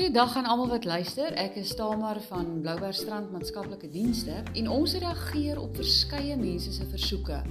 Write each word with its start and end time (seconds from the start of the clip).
Goeiedag 0.00 0.36
aan 0.36 0.46
almal 0.48 0.68
wat 0.68 0.84
luister. 0.88 1.34
Ek 1.36 1.58
is 1.60 1.74
Tamar 1.76 2.16
van 2.24 2.46
Bloubergstrand 2.62 3.28
Maatskaplike 3.34 3.90
Dienste 3.92 4.38
en 4.56 4.70
ons 4.72 4.94
reageer 4.96 5.60
op 5.60 5.76
verskeie 5.76 6.38
mense 6.40 6.72
se 6.72 6.86
versoeke 6.88 7.42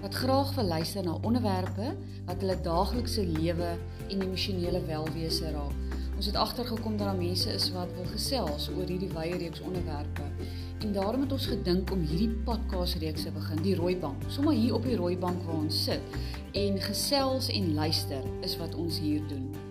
wat 0.00 0.16
graag 0.16 0.54
wil 0.56 0.70
luister 0.72 1.04
na 1.04 1.18
onderwerpe 1.20 1.90
wat 2.30 2.40
hulle 2.40 2.56
daaglikse 2.64 3.26
lewe 3.26 3.74
en 4.08 4.24
emosionele 4.24 4.80
welwese 4.88 5.52
raak. 5.52 6.00
Ons 6.16 6.32
het 6.32 6.40
agtergekom 6.46 6.96
dat 6.96 7.10
daar 7.10 7.20
mense 7.20 7.52
is 7.52 7.68
wat 7.76 7.92
wil 8.00 8.08
gesels 8.16 8.72
oor 8.72 8.88
hierdie 8.88 9.12
wye 9.12 9.36
reeks 9.44 9.60
onderwerpe. 9.60 10.32
En 10.80 10.96
daarom 10.96 11.28
het 11.28 11.36
ons 11.36 11.52
gedink 11.52 11.92
om 11.92 12.08
hierdie 12.08 12.32
podcast 12.48 13.02
reeks 13.04 13.28
te 13.28 13.36
begin, 13.36 13.64
die 13.68 13.76
rooi 13.76 13.98
bank. 14.00 14.30
Sommige 14.32 14.64
hier 14.64 14.80
op 14.80 14.88
die 14.88 14.96
rooi 14.96 15.16
bank 15.20 15.44
waar 15.44 15.60
ons 15.60 15.84
sit 15.84 16.20
en 16.56 16.80
gesels 16.88 17.52
en 17.52 17.74
luister 17.76 18.24
is 18.40 18.56
wat 18.56 18.80
ons 18.80 18.96
hier 18.96 19.20
doen. 19.28 19.67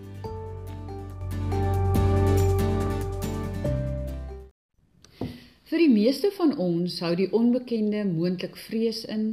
Vir 5.77 5.83
die 5.85 5.93
meeste 5.93 6.31
van 6.33 6.55
ons 6.57 6.95
hou 7.05 7.11
die 7.13 7.27
onbekende 7.37 7.99
moontlik 8.09 8.55
vrees 8.57 9.03
in, 9.13 9.27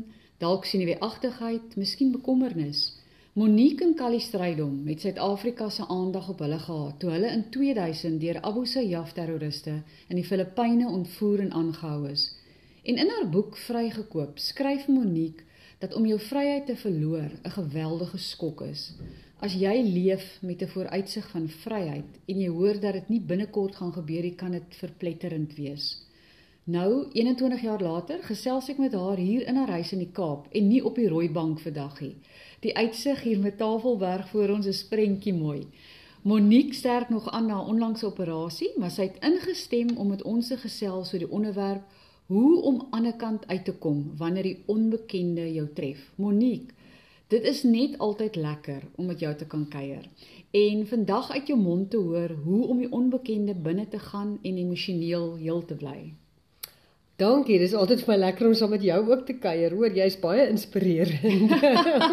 dalk 0.45 0.66
sien 0.69 0.83
jy 0.85 0.98
agtigheid, 1.07 1.73
miskien 1.80 2.11
bekommernis. 2.12 2.83
Monique 3.33 3.80
en 3.87 3.95
Kali 3.97 4.21
Strydom 4.21 4.75
het 4.91 5.07
Suid-Afrika 5.07 5.71
se 5.73 5.87
aandag 5.88 6.29
op 6.35 6.45
hulle 6.45 6.59
gehad 6.66 7.01
toe 7.01 7.15
hulle 7.15 7.33
in 7.33 7.47
2000 7.57 8.21
deur 8.27 8.43
Abu 8.45 8.66
Sayyaf 8.75 9.16
terroriste 9.16 9.79
in 10.11 10.21
die 10.21 10.27
Filippyne 10.29 10.85
ontvoer 10.93 11.47
en 11.47 11.57
aangehou 11.62 12.12
is. 12.12 12.29
En 12.85 13.01
in 13.07 13.16
haar 13.16 13.33
boek 13.33 13.57
Vrygekoop 13.65 14.37
skryf 14.37 14.85
Monique 14.93 15.49
dat 15.80 15.97
om 15.97 16.05
jou 16.05 16.21
vryheid 16.29 16.69
te 16.69 16.77
verloor 16.87 17.30
'n 17.41 17.57
geweldige 17.59 18.19
skok 18.19 18.66
is. 18.69 18.91
As 19.41 19.57
jy 19.57 19.77
leef 19.80 20.43
met 20.43 20.61
'n 20.61 20.74
vooruitsig 20.77 21.30
van 21.30 21.49
vryheid 21.49 22.21
en 22.29 22.40
jy 22.40 22.49
hoor 22.49 22.80
dat 22.80 22.93
dit 22.93 23.09
nie 23.09 23.21
binnekort 23.21 23.77
gaan 23.77 23.93
gebeur 23.93 24.23
nie, 24.23 24.37
kan 24.37 24.52
dit 24.52 24.83
verpletterend 24.85 25.57
wees. 25.57 26.05
Nou, 26.66 27.09
21 27.12 27.60
jaar 27.60 27.82
later, 27.82 28.23
gesels 28.24 28.70
ek 28.73 28.79
met 28.80 28.95
haar 28.96 29.18
hier 29.20 29.43
in 29.45 29.59
haar 29.60 29.68
huis 29.76 29.90
in 29.93 30.01
die 30.01 30.12
Kaap 30.16 30.46
en 30.48 30.71
nie 30.71 30.79
op 30.80 30.96
die 30.96 31.10
rooi 31.12 31.26
bank 31.29 31.59
vandag 31.60 31.98
nie. 32.01 32.15
Die 32.65 32.73
uitsig 32.73 33.21
hier 33.21 33.43
met 33.43 33.59
Tafelberg 33.60 34.30
voor 34.30 34.54
ons 34.54 34.71
is 34.73 34.80
prentjie 34.88 35.34
mooi. 35.37 35.66
Monique 36.23 36.73
sterk 36.73 37.12
nog 37.12 37.29
aan 37.29 37.52
na 37.52 37.60
onlangse 37.60 38.06
operasie, 38.09 38.71
maar 38.80 38.95
sy 38.96 39.10
het 39.10 39.21
ingestem 39.29 39.93
om 40.01 40.09
met 40.15 40.24
ons 40.24 40.48
te 40.48 40.56
gesels 40.62 41.12
oor 41.12 41.26
die 41.26 41.30
onderwerp 41.40 42.01
hoe 42.32 42.62
om 42.62 42.80
aan 42.80 42.96
ander 43.02 43.18
kant 43.26 43.46
uit 43.52 43.65
te 43.68 43.76
kom 43.76 44.01
wanneer 44.16 44.49
die 44.49 44.56
onbekende 44.65 45.45
jou 45.52 45.68
tref. 45.76 46.09
Monique, 46.16 46.73
dit 47.28 47.45
is 47.45 47.62
net 47.68 48.01
altyd 48.01 48.40
lekker 48.40 48.88
om 48.96 49.12
met 49.12 49.21
jou 49.21 49.37
te 49.37 49.45
kan 49.45 49.68
kuier. 49.68 50.09
En 50.56 50.88
vandag 50.88 51.30
uit 51.30 51.46
jou 51.46 51.60
mond 51.60 51.90
te 51.90 52.01
hoor 52.01 52.38
hoe 52.49 52.66
om 52.66 52.80
die 52.80 52.93
onbekende 52.93 53.52
binne 53.54 53.88
te 53.88 53.99
gaan 53.99 54.38
en 54.40 54.66
emosioneel 54.66 55.34
heel 55.37 55.65
te 55.65 55.76
bly. 55.76 56.15
Dankie, 57.15 57.60
dis 57.62 57.76
altyd 57.79 58.01
vir 58.02 58.10
my 58.10 58.16
lekker 58.18 58.48
om 58.48 58.54
saam 58.59 58.73
met 58.74 58.82
jou 58.82 58.96
ook 59.07 59.20
te 59.29 59.37
kuier. 59.38 59.74
Hoor, 59.79 59.93
jy's 59.95 60.16
baie 60.18 60.48
inspirerend. 60.51 61.52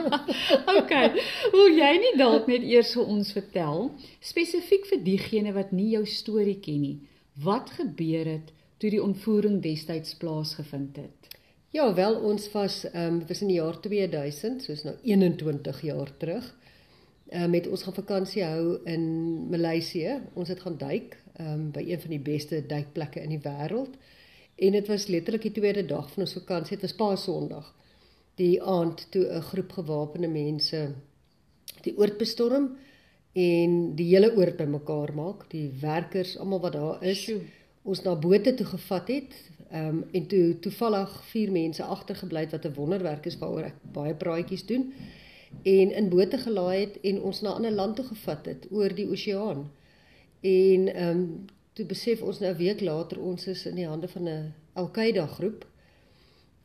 okay. 0.80 1.08
Wil 1.56 1.74
jy 1.74 1.90
nie 2.04 2.12
dalk 2.20 2.46
net 2.52 2.68
eers 2.70 2.92
vir 2.94 3.10
ons 3.10 3.32
vertel, 3.34 3.88
spesifiek 4.22 4.86
vir 4.92 5.02
diegene 5.08 5.56
wat 5.56 5.74
nie 5.74 5.88
jou 5.96 6.04
storie 6.06 6.60
ken 6.62 6.84
nie, 6.86 6.98
wat 7.42 7.74
gebeur 7.80 8.30
het 8.30 8.54
toe 8.78 8.94
die 8.94 9.02
ontvoering 9.02 9.58
destyds 9.66 10.14
plaasgevind 10.22 11.02
het? 11.02 11.34
Ja, 11.74 11.90
wel 11.98 12.20
ons 12.22 12.46
was 12.54 12.84
ehm 12.92 13.18
um, 13.18 13.20
was 13.26 13.42
in 13.42 13.50
die 13.56 13.58
jaar 13.58 13.82
2000, 13.82 14.62
soos 14.62 14.86
nou 14.86 14.96
21 15.02 15.82
jaar 15.90 16.14
terug. 16.22 16.46
Ehm 17.32 17.50
um, 17.50 17.58
met 17.58 17.74
ons 17.74 17.90
gaan 17.90 17.98
vakansie 17.98 18.46
hou 18.46 18.78
in 18.86 19.04
Maleisië. 19.50 20.20
Ons 20.38 20.54
het 20.54 20.62
gaan 20.62 20.78
duik 20.78 21.18
ehm 21.40 21.54
um, 21.54 21.70
by 21.74 21.90
een 21.90 22.02
van 22.06 22.20
die 22.20 22.26
beste 22.34 22.62
duikplekke 22.68 23.26
in 23.26 23.40
die 23.40 23.46
wêreld. 23.50 23.98
En 24.62 24.76
dit 24.78 24.88
was 24.88 25.08
letterlik 25.08 25.48
die 25.48 25.56
tweede 25.58 25.86
dag 25.90 26.10
van 26.14 26.24
ons 26.24 26.36
vakansie, 26.38 26.78
dit 26.78 26.86
was 26.86 26.98
Paasondag. 27.00 27.72
Die 28.38 28.62
aand 28.62 29.08
toe 29.12 29.26
'n 29.26 29.42
groep 29.42 29.72
gewapende 29.72 30.28
mense 30.28 30.94
die 31.82 31.98
oord 31.98 32.18
bestorm 32.18 32.70
en 33.34 33.96
die 33.96 34.08
hele 34.12 34.36
oord 34.36 34.58
bymekaar 34.58 35.14
maak, 35.16 35.50
die 35.50 35.72
werkers, 35.82 36.38
almal 36.38 36.60
wat 36.60 36.74
daar 36.74 37.04
is, 37.04 37.24
Sjoe. 37.24 37.42
ons 37.84 38.02
na 38.04 38.16
bote 38.16 38.54
toe 38.54 38.66
gevat 38.66 39.08
het. 39.08 39.34
Ehm 39.72 39.88
um, 39.88 40.04
en 40.12 40.28
toe 40.28 40.60
toevallig 40.60 41.24
vier 41.32 41.52
mense 41.52 41.84
agtergebly 41.84 42.40
het 42.40 42.52
wat 42.52 42.66
'n 42.66 42.74
wonderwerk 42.74 43.26
is 43.26 43.38
waaroor 43.38 43.64
ek 43.64 43.78
baie 43.94 44.16
praatjies 44.16 44.66
doen 44.66 44.94
en 45.64 45.92
in 45.92 46.10
bote 46.10 46.38
gelaai 46.38 46.80
het 46.80 47.00
en 47.02 47.22
ons 47.22 47.42
na 47.42 47.50
'n 47.50 47.56
ander 47.56 47.72
land 47.72 47.96
toe 47.96 48.06
gevat 48.06 48.46
het 48.46 48.68
oor 48.72 48.96
die 48.96 49.10
oseaan. 49.10 49.72
En 50.42 50.88
ehm 50.96 51.10
um, 51.10 51.46
toe 51.74 51.86
besef 51.86 52.22
ons 52.22 52.40
nou 52.40 52.52
'n 52.52 52.58
week 52.58 52.82
later 52.82 53.20
ons 53.20 53.48
is 53.48 53.66
in 53.66 53.76
die 53.76 53.88
hande 53.88 54.08
van 54.08 54.28
'n 54.28 54.54
Al-Qaeda 54.74 55.28
groep 55.28 55.66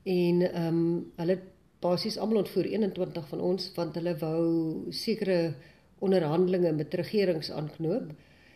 en 0.02 0.42
ehm 0.42 0.66
um, 0.66 1.12
hulle 1.16 1.38
basies 1.80 2.18
almal 2.18 2.42
ontvoer 2.44 2.66
21 2.66 3.28
van 3.28 3.40
ons 3.40 3.72
want 3.74 3.94
hulle 3.94 4.14
wou 4.18 4.44
sekere 4.90 5.54
onderhandelinge 5.98 6.72
met 6.72 6.94
regerings 6.94 7.50
aanknoop. 7.50 8.12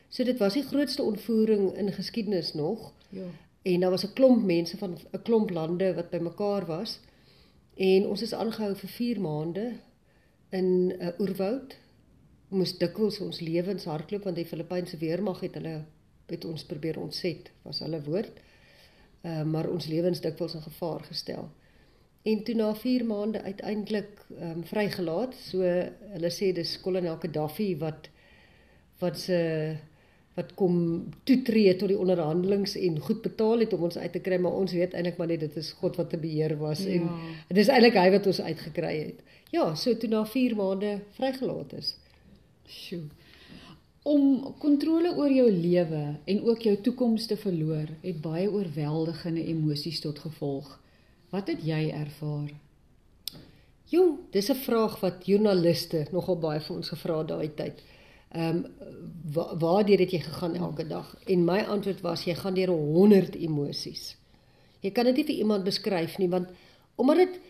So 0.08 0.24
dit 0.24 0.38
was 0.38 0.54
die 0.54 0.66
grootste 0.66 1.02
ontvoering 1.02 1.76
in 1.76 1.92
geskiedenis 1.92 2.54
nog. 2.54 2.92
Ja. 3.08 3.26
En 3.62 3.80
daar 3.80 3.90
was 3.90 4.04
'n 4.04 4.12
klomp 4.12 4.44
mense 4.44 4.76
van 4.76 4.98
'n 5.12 5.22
klomp 5.22 5.50
lande 5.50 5.94
wat 5.94 6.10
bymekaar 6.10 6.66
was. 6.66 7.00
En 7.76 8.06
ons 8.06 8.22
is 8.22 8.34
aangehou 8.34 8.74
vir 8.76 8.88
4 8.88 9.20
maande 9.20 9.72
in 10.50 10.86
'n 10.86 11.02
uh, 11.02 11.08
oerwoud. 11.18 11.76
Ons 12.50 12.58
moes 12.58 12.78
dikwels 12.78 13.20
ons 13.20 13.40
lewens 13.40 13.84
hardloop 13.84 14.24
want 14.24 14.36
die 14.36 14.46
Filippynse 14.46 14.96
weermag 14.96 15.40
het 15.40 15.54
hulle 15.54 15.84
het 16.30 16.44
ons 16.44 16.64
probeer 16.64 16.98
ontset 17.00 17.50
was 17.62 17.82
hulle 17.84 18.02
woord. 18.02 18.40
Uh, 19.20 19.42
maar 19.42 19.68
ons 19.68 19.86
lewens 19.86 20.20
dikwels 20.20 20.54
in 20.54 20.64
gevaar 20.64 21.04
gestel. 21.04 21.50
En 22.22 22.42
toe 22.44 22.54
na 22.54 22.74
4 22.74 23.04
maande 23.04 23.42
uiteindelik 23.42 24.24
ehm 24.38 24.50
um, 24.50 24.64
vrygelaat. 24.64 25.34
So 25.34 25.60
hulle 26.14 26.30
sê 26.32 26.52
dis 26.56 26.80
kolonel 26.80 27.16
Gaddafi 27.20 27.76
wat 27.78 28.08
wat 29.00 29.18
se 29.18 29.38
wat 30.34 30.52
kom 30.54 30.74
toetree 31.24 31.72
tot 31.76 31.90
die 31.90 31.98
onderhandelings 31.98 32.76
en 32.78 33.00
goed 33.00 33.22
betaal 33.22 33.64
het 33.64 33.72
om 33.72 33.82
ons 33.88 33.98
uit 33.98 34.12
te 34.12 34.22
kry, 34.24 34.38
maar 34.38 34.52
ons 34.56 34.72
weet 34.72 34.94
eintlik 34.94 35.18
maar 35.18 35.28
net 35.32 35.42
dit 35.42 35.56
is 35.56 35.72
God 35.80 35.96
wat 36.00 36.10
te 36.12 36.20
beheer 36.20 36.54
was 36.60 36.84
ja. 36.86 37.00
en 37.00 37.08
dit 37.48 37.62
is 37.64 37.72
eintlik 37.72 37.98
hy 37.98 38.10
wat 38.14 38.28
ons 38.30 38.40
uitgekry 38.40 38.92
het. 38.98 39.24
Ja, 39.50 39.74
so 39.74 39.96
toe 39.96 40.08
na 40.12 40.22
4 40.24 40.54
maande 40.56 40.92
vrygelaat 41.18 41.72
is. 41.80 41.96
Sjoe. 42.68 43.08
Om 44.02 44.54
kontrole 44.58 45.12
oor 45.16 45.30
jou 45.30 45.50
lewe 45.52 46.04
en 46.24 46.42
ook 46.42 46.62
jou 46.64 46.76
toekoms 46.80 47.26
te 47.26 47.36
verloor, 47.36 47.88
het 48.00 48.20
baie 48.20 48.48
oorweldigende 48.50 49.44
emosies 49.44 50.00
tot 50.00 50.18
gevolg. 50.18 50.80
Wat 51.30 51.46
het 51.52 51.60
jy 51.64 51.90
ervaar? 51.92 52.48
Jong, 53.90 54.18
dis 54.30 54.48
'n 54.50 54.54
vraag 54.54 55.00
wat 55.00 55.26
joernaliste 55.26 56.06
nogal 56.12 56.38
baie 56.38 56.60
vir 56.60 56.76
ons 56.76 56.88
gevra 56.88 57.22
daai 57.22 57.54
tyd. 57.54 57.82
Ehm 58.30 58.56
um, 58.56 58.66
wa 59.32 59.56
waartoe 59.58 59.96
het 59.96 60.10
jy 60.10 60.20
gegaan 60.20 60.54
elke 60.56 60.86
dag? 60.86 61.16
En 61.26 61.44
my 61.44 61.60
antwoord 61.60 62.00
was 62.00 62.24
jy 62.24 62.34
gaan 62.34 62.54
deur 62.54 62.68
100 62.68 63.34
emosies. 63.34 64.16
Jy 64.80 64.90
kan 64.90 65.04
dit 65.04 65.16
nie 65.16 65.24
vir 65.24 65.34
iemand 65.34 65.64
beskryf 65.64 66.18
nie 66.18 66.28
want 66.28 66.48
omdat 66.94 67.16
dit 67.16 67.40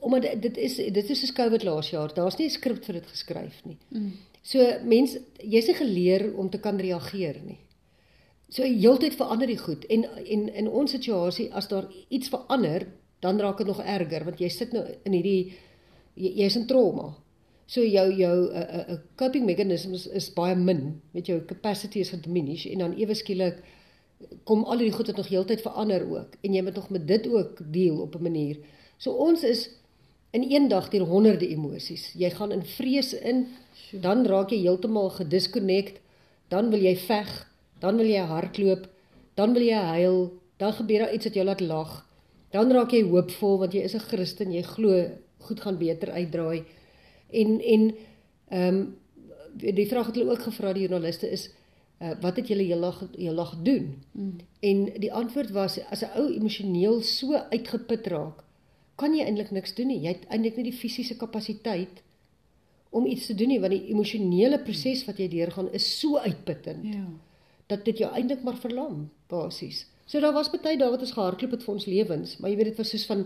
omdat 0.00 0.42
dit 0.42 0.56
is 0.56 0.76
dit 0.76 1.10
is 1.10 1.20
soos 1.20 1.32
COVID 1.32 1.62
laas 1.62 1.90
jaar. 1.90 2.14
Daar's 2.14 2.36
nie 2.36 2.46
'n 2.46 2.50
skrip 2.50 2.84
vir 2.84 2.94
dit 2.94 3.06
geskryf 3.06 3.64
nie. 3.64 3.78
Mm. 3.88 4.12
So 4.42 4.58
mense 4.84 5.20
jy's 5.38 5.68
nie 5.70 5.78
geleer 5.78 6.24
om 6.38 6.50
te 6.50 6.58
kan 6.58 6.80
reageer 6.82 7.38
nie. 7.46 7.60
So 8.52 8.66
heeltyd 8.66 9.14
verander 9.16 9.48
die 9.48 9.60
goed 9.60 9.86
en 9.88 10.04
en 10.04 10.48
in 10.48 10.68
ons 10.68 10.90
situasie 10.92 11.48
as 11.54 11.70
daar 11.70 11.86
iets 12.08 12.28
verander, 12.28 12.88
dan 13.22 13.40
raak 13.40 13.62
dit 13.62 13.70
nog 13.70 13.80
erger 13.80 14.24
want 14.26 14.40
jy 14.40 14.50
sit 14.50 14.72
nou 14.74 14.82
in 15.04 15.14
hierdie 15.16 15.52
jy's 16.14 16.58
in 16.58 16.66
trauma. 16.66 17.12
So 17.66 17.80
jou 17.80 18.08
jou 18.12 18.50
'n 18.50 18.56
uh, 18.56 18.80
uh, 18.92 18.98
coping 19.16 19.46
mechanisms 19.46 20.06
is 20.06 20.32
baie 20.34 20.54
min, 20.54 21.00
met 21.12 21.26
jou 21.26 21.40
capacity 21.46 22.00
is 22.00 22.10
gediminish 22.10 22.66
en 22.66 22.78
dan 22.78 22.98
ewe 22.98 23.14
skielik 23.14 23.62
kom 24.44 24.64
al 24.64 24.78
die 24.78 24.92
goed 24.92 25.06
wat 25.06 25.16
nog 25.16 25.28
heeltyd 25.28 25.62
verander 25.62 26.04
ook 26.10 26.36
en 26.42 26.54
jy 26.54 26.62
moet 26.62 26.74
nog 26.74 26.90
met 26.90 27.06
dit 27.06 27.26
ook 27.28 27.62
deel 27.72 28.00
op 28.00 28.14
'n 28.14 28.22
manier. 28.22 28.58
So 28.98 29.12
ons 29.12 29.42
is 29.42 29.70
in 30.32 30.44
een 30.48 30.68
dag 30.68 30.88
deur 30.88 31.04
honderde 31.06 31.48
emosies. 31.48 32.12
Jy 32.16 32.30
gaan 32.30 32.52
in 32.52 32.64
vrees 32.64 33.12
in, 33.12 33.46
dan 33.92 34.24
raak 34.26 34.50
jy 34.50 34.62
heeltemal 34.64 35.10
gedisconnect, 35.18 36.00
dan 36.48 36.70
wil 36.72 36.80
jy 36.80 36.94
veg, 36.96 37.30
dan 37.80 37.96
wil 38.00 38.08
jy 38.08 38.24
hardloop, 38.28 38.86
dan 39.36 39.52
wil 39.52 39.64
jy 39.64 39.82
huil, 39.96 40.18
dan 40.56 40.72
gebeur 40.72 41.04
daar 41.04 41.14
iets 41.14 41.28
wat 41.28 41.36
jou 41.36 41.44
laat 41.44 41.60
lag. 41.60 41.92
Dan 42.52 42.72
raak 42.72 42.92
jy 42.92 43.02
hoopvol 43.08 43.58
want 43.64 43.72
jy 43.76 43.84
is 43.84 43.94
'n 43.94 44.08
Christen, 44.08 44.52
jy 44.52 44.62
glo 44.62 45.08
goed 45.38 45.60
gaan 45.60 45.78
beter 45.78 46.10
uitdraai. 46.10 46.64
En 47.30 47.60
en 47.60 47.94
ehm 48.48 48.76
um, 48.76 48.96
die 49.56 49.88
vraag 49.88 50.06
wat 50.06 50.14
hulle 50.16 50.30
ook 50.30 50.42
gevra 50.48 50.72
die 50.72 50.82
joernaliste 50.86 51.28
is 51.30 51.50
uh, 52.00 52.10
wat 52.20 52.36
het 52.36 52.48
julle 52.48 52.62
heeldag 52.62 53.02
heeldag 53.16 53.56
doen? 53.62 54.02
Mm. 54.12 54.36
En 54.60 54.84
die 55.00 55.12
antwoord 55.12 55.50
was 55.50 55.78
as 55.90 56.02
'n 56.02 56.16
ou 56.16 56.32
emosioneel 56.32 57.02
so 57.02 57.34
uitgeput 57.34 58.06
raak, 58.06 58.44
kan 59.02 59.14
jy 59.18 59.26
eintlik 59.26 59.50
niks 59.54 59.74
doen 59.78 59.90
nie. 59.90 60.00
Jy 60.06 60.14
het 60.14 60.24
eintlik 60.30 60.56
nie 60.60 60.68
die 60.70 60.78
fisiese 60.78 61.16
kapasiteit 61.20 62.00
om 62.92 63.06
iets 63.08 63.26
te 63.30 63.34
doen 63.34 63.48
nie 63.50 63.60
want 63.60 63.72
die 63.74 63.90
emosionele 63.94 64.58
proses 64.62 65.04
wat 65.08 65.18
jy 65.20 65.28
deurgaan 65.32 65.70
is 65.74 65.86
so 66.00 66.18
uitputtend. 66.22 66.84
Ja. 66.94 67.06
dat 67.70 67.84
dit 67.86 67.98
jou 68.02 68.08
eintlik 68.12 68.42
maar 68.44 68.58
verlam 68.60 69.06
basies. 69.32 69.86
So 70.04 70.20
daar 70.20 70.34
was 70.36 70.50
baie 70.52 70.76
dae 70.76 70.90
wat 70.92 71.00
ons 71.00 71.14
gehardloop 71.16 71.54
het 71.54 71.62
vir 71.64 71.72
ons 71.74 71.86
lewens, 71.88 72.34
maar 72.38 72.50
jy 72.50 72.56
weet 72.58 72.68
dit 72.72 72.80
was 72.82 72.90
soos 72.92 73.06
van 73.08 73.22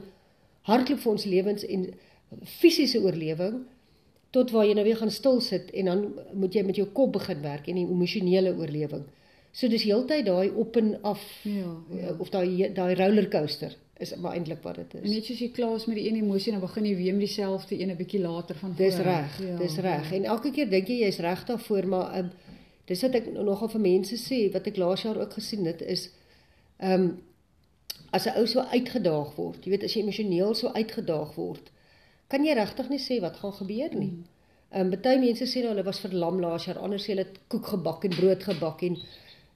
hardloop 0.69 1.00
vir 1.02 1.12
ons 1.12 1.25
lewens 1.25 1.64
en 1.67 1.87
fisiese 2.44 3.00
oorlewing 3.02 3.56
tot 4.37 4.52
waar 4.55 4.67
jy 4.69 4.76
nou 4.76 4.84
weer 4.87 5.00
gaan 5.00 5.11
stil 5.11 5.40
sit 5.43 5.72
en 5.75 5.90
dan 5.90 6.05
moet 6.34 6.55
jy 6.55 6.62
met 6.69 6.79
jou 6.79 6.87
kop 6.94 7.17
begin 7.17 7.43
werk 7.43 7.67
en 7.69 7.81
die 7.81 7.87
emosionele 7.88 8.52
oorlewing. 8.55 9.02
So 9.56 9.67
dis 9.72 9.87
heeltyd 9.88 10.26
daai 10.29 10.50
op 10.52 10.76
en 10.76 10.94
af 11.02 11.22
Ja, 11.49 11.72
ja. 11.96 12.14
of 12.22 12.31
daai 12.31 12.70
daai 12.76 12.94
rollercoaster 13.00 13.75
is 13.98 14.14
maar 14.16 14.32
eintlik 14.32 14.62
wat 14.62 14.75
dit 14.75 14.94
is. 15.02 15.10
net 15.10 15.25
soos 15.25 15.38
jy 15.38 15.48
klaar 15.50 15.75
is 15.76 15.87
met 15.87 15.96
die 15.96 16.08
een 16.08 16.16
emosie, 16.16 16.52
dan 16.52 16.60
begin 16.60 16.84
jy 16.84 16.96
weer 16.96 17.12
met 17.12 17.20
dieselfde 17.26 17.78
een 17.81 17.90
'n 17.90 17.96
bietjie 17.96 18.20
later 18.20 18.54
van 18.56 18.75
Dis 18.76 18.94
voor. 18.94 19.04
reg, 19.04 19.38
Ja, 19.40 19.56
dis 19.56 19.76
reg. 19.76 20.10
ja. 20.10 20.16
En 20.16 20.25
elke 20.25 20.50
keer 20.50 20.70
dink 20.70 20.87
jy 20.88 20.98
jy's 21.04 21.19
reg 21.19 21.44
daarvoor, 21.44 21.87
maar 21.88 22.19
um, 22.19 22.31
dis 22.84 23.02
wat 23.02 23.14
ek 23.14 23.32
nogal 23.32 23.69
vir 23.69 23.81
mense 23.81 24.16
sê 24.16 24.52
wat 24.52 24.66
ek 24.66 24.76
laas 24.76 25.02
jaar 25.02 25.16
ook 25.20 25.32
gesien 25.32 25.64
het 25.66 25.82
is 25.82 26.10
ehm 26.78 26.93
um, 27.02 27.19
as 28.10 28.26
'n 28.26 28.37
ou 28.38 28.46
so 28.46 28.60
uitgedaag 28.60 29.34
word, 29.37 29.64
jy 29.64 29.70
weet 29.70 29.84
as 29.84 29.94
jy 29.94 30.00
emosioneel 30.02 30.54
so 30.54 30.69
uitgedaag 30.69 31.34
word, 31.34 31.70
kan 32.28 32.44
jy 32.44 32.54
regtig 32.54 32.88
nie 32.88 32.98
sê 32.98 33.20
wat 33.20 33.37
gaan 33.37 33.52
gebeur 33.52 33.94
nie. 33.98 34.10
Mm. 34.10 34.25
Ehm 34.72 34.93
um, 34.93 35.00
baie 35.02 35.19
mense 35.19 35.44
sê 35.46 35.60
nou 35.60 35.69
hulle 35.69 35.82
was 35.84 36.00
verlam 36.00 36.40
laas 36.40 36.64
jaar, 36.64 36.78
ander 36.78 36.98
sê 36.98 37.06
hulle 37.06 37.25
het 37.25 37.38
koek 37.48 37.66
gebak 37.66 38.04
en 38.04 38.10
brood 38.10 38.43
gebak 38.44 38.82
en 38.82 38.96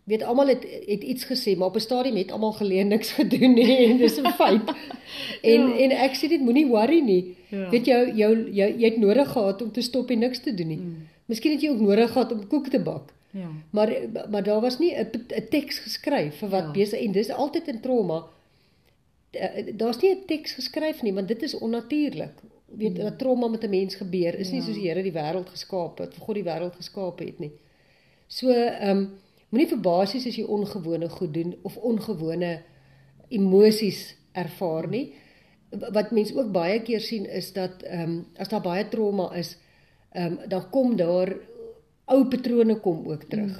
weet 0.04 0.22
almal 0.22 0.46
het 0.48 0.62
het 0.86 1.02
iets 1.02 1.24
gesê, 1.24 1.56
maar 1.56 1.68
op 1.68 1.74
'n 1.76 1.80
stadium 1.80 2.16
het 2.16 2.32
almal 2.32 2.52
geleen 2.52 2.88
niks 2.88 3.10
gedoen 3.12 3.54
nie 3.54 3.76
en 3.76 3.96
dis 3.96 4.16
'n 4.20 4.26
feit. 4.26 4.62
En 5.42 5.60
Ja. 5.68 5.76
en 5.78 5.90
ek 5.90 6.14
sê 6.16 6.28
dit 6.28 6.40
moenie 6.40 6.66
worry 6.66 7.00
nie. 7.00 7.36
Ja. 7.48 7.68
Weet 7.70 7.84
jou 7.86 8.12
jou 8.14 8.50
jy, 8.52 8.74
jy 8.78 8.84
het 8.84 8.96
nodig 8.98 9.28
gehad 9.32 9.62
om 9.62 9.72
te 9.72 9.80
stop 9.80 10.10
en 10.10 10.18
niks 10.18 10.38
te 10.40 10.54
doen 10.54 10.66
nie. 10.66 10.76
Mm. 10.76 11.06
Miskien 11.26 11.52
het 11.52 11.60
jy 11.60 11.68
ook 11.70 11.80
nodig 11.80 12.12
gehad 12.12 12.32
om 12.32 12.46
koek 12.46 12.68
te 12.68 12.78
bak. 12.80 13.12
Ja. 13.30 13.48
Maar 13.70 13.92
maar 14.30 14.42
daar 14.42 14.60
was 14.60 14.78
nie 14.78 14.94
'n 14.98 15.10
teks 15.50 15.78
geskryf 15.78 16.34
vir 16.38 16.48
wat 16.48 16.62
Ja. 16.64 16.70
besig 16.70 17.00
en 17.00 17.12
dis 17.12 17.30
altyd 17.30 17.68
in 17.68 17.80
trauma. 17.80 18.24
Da- 19.30 19.50
Daar's 19.76 20.00
nie 20.02 20.10
'n 20.14 20.24
teks 20.26 20.52
geskryf 20.52 21.02
nie, 21.02 21.12
want 21.14 21.28
dit 21.28 21.42
is 21.42 21.58
onnatuurlik. 21.58 22.32
Weet 22.66 22.96
dat 22.96 23.18
trauma 23.18 23.48
met 23.48 23.62
'n 23.64 23.70
mens 23.70 23.94
gebeur 23.94 24.38
is 24.38 24.50
nie 24.50 24.60
Ja. 24.60 24.66
soos 24.66 24.74
die 24.74 24.88
Here 24.88 25.02
die 25.02 25.12
wêreld 25.12 25.48
geskaap 25.50 25.98
het, 25.98 26.08
of 26.16 26.16
God 26.24 26.34
die 26.34 26.44
wêreld 26.44 26.76
geskaap 26.76 27.18
het 27.18 27.38
nie. 27.38 27.50
So, 28.26 28.48
ehm 28.50 28.96
um, 28.96 29.10
moenie 29.50 29.68
verbaas 29.70 30.14
wees 30.14 30.26
as 30.30 30.38
jy 30.38 30.46
ongewone 30.46 31.08
goed 31.10 31.34
doen 31.34 31.54
of 31.66 31.76
ongewone 31.76 32.52
emosies 33.28 34.14
ervaar 34.32 34.88
nie. 34.90 35.10
Wat 35.70 36.10
mense 36.14 36.34
ook 36.34 36.52
baie 36.54 36.80
keer 36.86 37.02
sien 37.02 37.26
is 37.26 37.52
dat 37.54 37.82
ehm 37.82 38.02
um, 38.10 38.14
as 38.38 38.50
daar 38.50 38.62
baie 38.62 38.86
trauma 38.88 39.30
is, 39.38 39.56
ehm 40.12 40.38
um, 40.38 40.48
dan 40.48 40.70
kom 40.70 40.96
daar 40.96 41.34
ou 42.10 42.24
patrone 42.28 42.80
kom 42.80 43.06
ook 43.06 43.28
terug. 43.30 43.58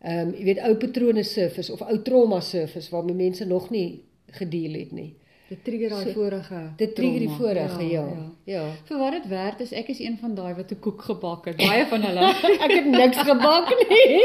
Ehm 0.00 0.28
um, 0.28 0.34
jy 0.34 0.44
weet 0.44 0.62
ou 0.66 0.74
patrone 0.76 1.22
surface 1.22 1.72
of 1.72 1.82
ou 1.82 2.02
trauma 2.02 2.40
surface 2.40 2.90
waarmee 2.90 3.14
mense 3.14 3.44
nog 3.46 3.70
nie 3.70 4.04
gedeel 4.26 4.78
het 4.78 4.92
nie. 4.92 5.14
Dit 5.48 5.64
trigger 5.64 5.88
daai 5.88 6.04
So, 6.04 6.12
vorige. 6.12 6.60
Dit 6.76 6.94
trigger 6.94 7.18
die 7.18 7.28
vorige, 7.28 7.82
ja. 7.88 8.02
Ja. 8.02 8.30
ja. 8.44 8.62
Vir 8.88 8.98
wat 8.98 9.12
dit 9.12 9.28
werd 9.30 9.60
is 9.60 9.72
ek 9.72 9.92
is 9.94 10.00
een 10.02 10.16
van 10.18 10.34
daai 10.34 10.54
wat 10.54 10.72
'n 10.74 10.78
koek 10.78 11.02
gebak 11.02 11.44
het. 11.44 11.56
Baie 11.56 11.86
van 11.86 12.02
hulle. 12.02 12.26
Ek 12.66 12.72
het 12.72 12.86
niks 12.86 13.22
gebak 13.30 13.70
nie. 13.88 14.24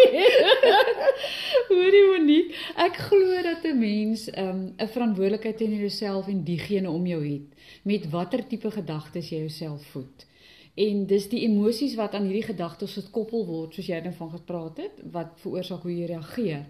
Hoorie 1.71 2.05
Monique, 2.09 2.55
ek 2.75 2.97
glo 2.97 3.41
dat 3.41 3.63
'n 3.63 3.77
mens 3.77 4.25
'n 4.29 4.39
um, 4.39 4.73
'n 4.77 4.87
verantwoordelikheid 4.87 5.57
teenoor 5.57 5.79
jouself 5.79 6.27
en 6.27 6.43
diegene 6.43 6.89
om 6.89 7.05
jou 7.05 7.21
het 7.21 7.47
met 7.83 8.09
watter 8.09 8.47
tipe 8.47 8.71
gedagtes 8.71 9.29
jy 9.29 9.37
jouself 9.37 9.85
voed. 9.93 10.25
En 10.79 11.01
dis 11.03 11.25
die 11.27 11.41
emosies 11.43 11.97
wat 11.99 12.13
aan 12.15 12.29
hierdie 12.29 12.45
gedagtes 12.47 12.93
gekoppel 12.95 13.41
word, 13.43 13.73
soos 13.75 13.89
jy 13.89 13.97
nou 14.05 14.13
van 14.15 14.29
gepraat 14.31 14.77
het, 14.79 15.01
wat 15.11 15.33
veroorsaak 15.43 15.83
hoe 15.83 15.91
jy 15.91 16.05
reageer. 16.07 16.61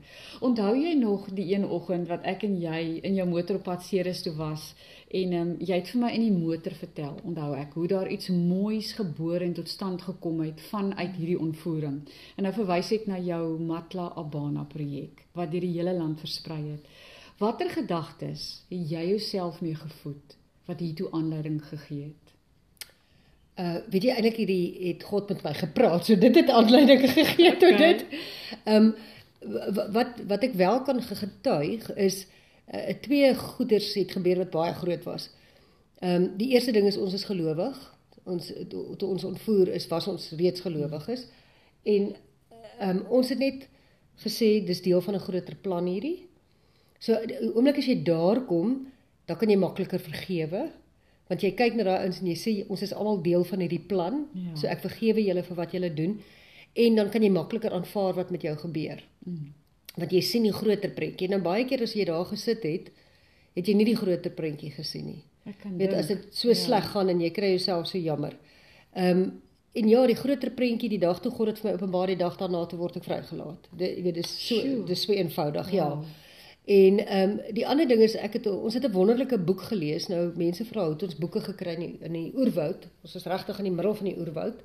Onthou 0.42 0.72
jy 0.74 0.96
nog 0.98 1.28
die 1.38 1.46
een 1.52 1.68
oggend 1.70 2.10
wat 2.10 2.26
ek 2.26 2.48
en 2.48 2.56
jy 2.58 2.80
in 3.06 3.20
jou 3.20 3.28
motor 3.30 3.60
op 3.60 3.68
pad 3.70 3.86
Ceres 3.86 4.24
toe 4.26 4.34
was 4.40 4.72
en 5.12 5.36
um, 5.38 5.52
jy 5.60 5.78
het 5.78 5.92
vir 5.92 6.02
my 6.02 6.10
in 6.16 6.26
die 6.26 6.34
motor 6.34 6.74
vertel, 6.80 7.14
onthou 7.28 7.52
ek, 7.60 7.76
hoe 7.78 7.88
daar 7.92 8.10
iets 8.10 8.32
moois 8.34 8.94
gebore 8.98 9.46
en 9.46 9.54
tot 9.60 9.70
stand 9.70 10.02
gekom 10.08 10.42
het 10.42 10.62
vanuit 10.72 11.18
hierdie 11.20 11.40
ontvoering. 11.46 12.02
En 12.40 12.48
nou 12.48 12.56
verwys 12.58 12.94
ek 12.98 13.06
na 13.12 13.20
jou 13.22 13.60
Matla 13.60 14.08
Abana 14.18 14.66
projek 14.72 15.28
wat 15.38 15.54
deur 15.54 15.68
die 15.68 15.76
hele 15.76 15.94
land 15.94 16.24
versprei 16.24 16.62
het. 16.72 16.90
Watter 17.38 17.70
gedagtes 17.70 18.64
het 18.72 18.90
jy 18.96 19.08
jouself 19.12 19.62
mee 19.62 19.78
gevoed 19.78 20.38
wat 20.66 20.82
hiertoe 20.82 21.12
aanleiding 21.12 21.62
gegee 21.70 22.10
het? 22.10 22.31
Uh 23.60 23.78
weet 23.92 24.04
jy 24.04 24.14
eintlik 24.16 24.38
hierdie 24.40 24.88
het 24.88 25.04
God 25.04 25.30
met 25.30 25.44
my 25.44 25.54
gepraat. 25.54 26.06
So 26.06 26.16
dit 26.16 26.36
het 26.36 26.50
aanleiding 26.50 27.02
gegee 27.10 27.58
tot 27.58 27.74
Okay. 27.74 27.94
dit. 27.94 28.06
Ehm 28.64 28.86
um, 28.86 28.96
wat 29.94 30.20
wat 30.28 30.44
ek 30.44 30.54
wel 30.54 30.82
kan 30.82 31.02
getuig 31.02 31.94
is 31.96 32.28
uh, 32.74 32.94
twee 33.02 33.36
goeders 33.36 33.94
het 33.94 34.12
gebeur 34.12 34.38
wat 34.38 34.50
baie 34.54 34.74
groot 34.74 35.04
was. 35.04 35.30
Ehm 36.00 36.22
um, 36.22 36.38
die 36.38 36.52
eerste 36.54 36.72
ding 36.72 36.88
is 36.88 36.98
ons 36.98 37.14
is 37.14 37.24
gelowig. 37.24 37.78
Ons 38.24 38.54
toe, 38.70 38.96
toe 38.96 39.10
ons 39.10 39.24
ontvoer 39.24 39.68
is 39.68 39.88
was 39.88 40.08
ons 40.08 40.30
reeds 40.38 40.62
gelowiges 40.62 41.28
en 41.84 42.16
ehm 42.80 42.98
um, 42.98 43.06
ons 43.10 43.30
het 43.30 43.40
net 43.40 43.68
gesê 44.22 44.64
dis 44.66 44.82
deel 44.82 45.02
van 45.02 45.16
'n 45.16 45.26
groter 45.28 45.56
plan 45.56 45.86
hierdie. 45.86 46.28
So 47.00 47.18
oomblik 47.56 47.78
as 47.78 47.86
jy 47.86 48.04
daar 48.04 48.46
kom, 48.46 48.88
dan 49.26 49.38
kan 49.38 49.50
jy 49.50 49.58
makliker 49.58 50.00
vergewe 50.00 50.70
want 51.32 51.44
jy 51.46 51.54
kyk 51.56 51.78
na 51.80 51.88
daai 51.88 52.04
ouens 52.04 52.20
en 52.20 52.28
jy 52.28 52.36
sê 52.36 52.54
ons 52.68 52.82
is 52.84 52.92
almal 52.92 53.22
deel 53.24 53.46
van 53.48 53.64
hierdie 53.64 53.82
plan. 53.88 54.26
Ja. 54.36 54.54
So 54.60 54.68
ek 54.68 54.84
vergewe 54.84 55.24
julle 55.24 55.44
vir 55.48 55.60
wat 55.62 55.76
julle 55.78 55.92
doen 55.96 56.18
en 56.84 56.96
dan 57.00 57.12
kan 57.14 57.24
jy 57.24 57.32
makliker 57.32 57.74
aanvaar 57.76 58.18
wat 58.20 58.32
met 58.36 58.44
jou 58.48 58.54
gebeur. 58.66 59.00
Mm. 59.28 59.52
Want 59.96 60.16
jy 60.16 60.22
sien 60.24 60.44
die 60.48 60.56
groter 60.56 60.92
prentjie. 60.96 61.30
Nou 61.32 61.40
baie 61.44 61.64
keer 61.68 61.84
as 61.84 61.96
jy 61.96 62.06
daar 62.08 62.26
gesit 62.30 62.64
het, 62.68 62.92
het 63.56 63.68
jy 63.68 63.76
nie 63.76 63.88
die 63.88 63.98
groter 64.00 64.32
prentjie 64.36 64.72
gesien 64.76 65.08
nie. 65.08 65.22
Ek 65.48 65.58
kan 65.64 65.78
Weet 65.80 65.96
as 65.98 66.12
dit 66.12 66.28
so 66.36 66.50
Ja. 66.52 66.56
sleg 66.56 66.92
gaan 66.92 67.10
en 67.10 67.22
jy 67.24 67.32
kry 67.36 67.56
jouself 67.56 67.88
so 67.88 67.98
jammer. 67.98 68.36
Ehm 68.96 69.24
um, 69.24 69.32
en 69.74 69.88
ja, 69.88 70.02
die 70.08 70.16
groter 70.20 70.52
prentjie 70.52 70.90
die 70.92 71.00
dag 71.00 71.22
toe 71.24 71.32
God 71.32 71.48
dit 71.48 71.60
vir 71.62 71.70
my 71.70 71.74
openbaar 71.78 72.08
die 72.12 72.18
dag 72.20 72.34
daarna 72.38 72.66
toe 72.68 72.80
word 72.80 72.98
ek 73.00 73.06
vrygelaat. 73.08 73.70
Dit 73.72 74.02
weet 74.04 74.18
dis 74.20 74.34
so 74.48 74.84
dis 74.84 75.04
so 75.06 75.14
eenvoudig, 75.14 75.72
ja. 75.72 75.88
Wow. 75.96 76.04
En 76.66 77.06
ehm 77.08 77.30
um, 77.30 77.54
die 77.54 77.68
ander 77.68 77.88
ding 77.88 78.02
is 78.02 78.16
ek 78.16 78.34
het 78.34 78.46
ons 78.48 78.74
het 78.74 78.86
'n 78.86 78.92
wonderlike 78.92 79.38
boek 79.38 79.62
gelees. 79.62 80.08
Nou 80.08 80.32
mense 80.36 80.66
vra 80.66 80.84
hoe 80.84 80.94
het 80.94 81.04
ons 81.04 81.16
boeke 81.16 81.42
gekry 81.42 81.74
in 81.74 81.80
die, 81.80 81.98
in 82.00 82.14
die 82.14 82.32
oerwoud. 82.36 82.88
Ons 83.02 83.16
is 83.16 83.26
regtig 83.26 83.58
in 83.58 83.64
die 83.64 83.74
middel 83.74 83.96
van 83.96 84.06
die 84.06 84.18
oerwoud. 84.18 84.62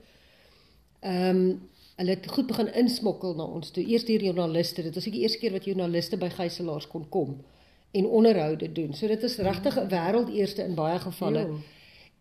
Ehm 1.00 1.36
um, 1.36 1.68
hulle 1.96 2.10
het 2.10 2.26
goed 2.28 2.46
begin 2.46 2.74
insmokkel 2.74 3.34
na 3.34 3.44
ons 3.44 3.70
toe. 3.70 3.84
Eers 3.88 4.04
die 4.04 4.22
joernaliste. 4.22 4.82
Dit 4.82 4.94
was 4.94 5.06
ook 5.06 5.12
die 5.12 5.22
eerste 5.22 5.38
keer 5.38 5.52
wat 5.52 5.64
joernaliste 5.64 6.16
by 6.16 6.28
gijslaers 6.28 6.86
kon 6.86 7.08
kom 7.08 7.44
en 7.90 8.06
onderhoude 8.06 8.72
doen. 8.72 8.94
So 8.94 9.06
dit 9.06 9.22
is 9.22 9.36
regtig 9.36 9.78
'n 9.78 9.88
wêreldeerste 9.88 10.62
in 10.62 10.74
baie 10.74 10.98
gevalle. 10.98 11.40
Jo. 11.40 11.58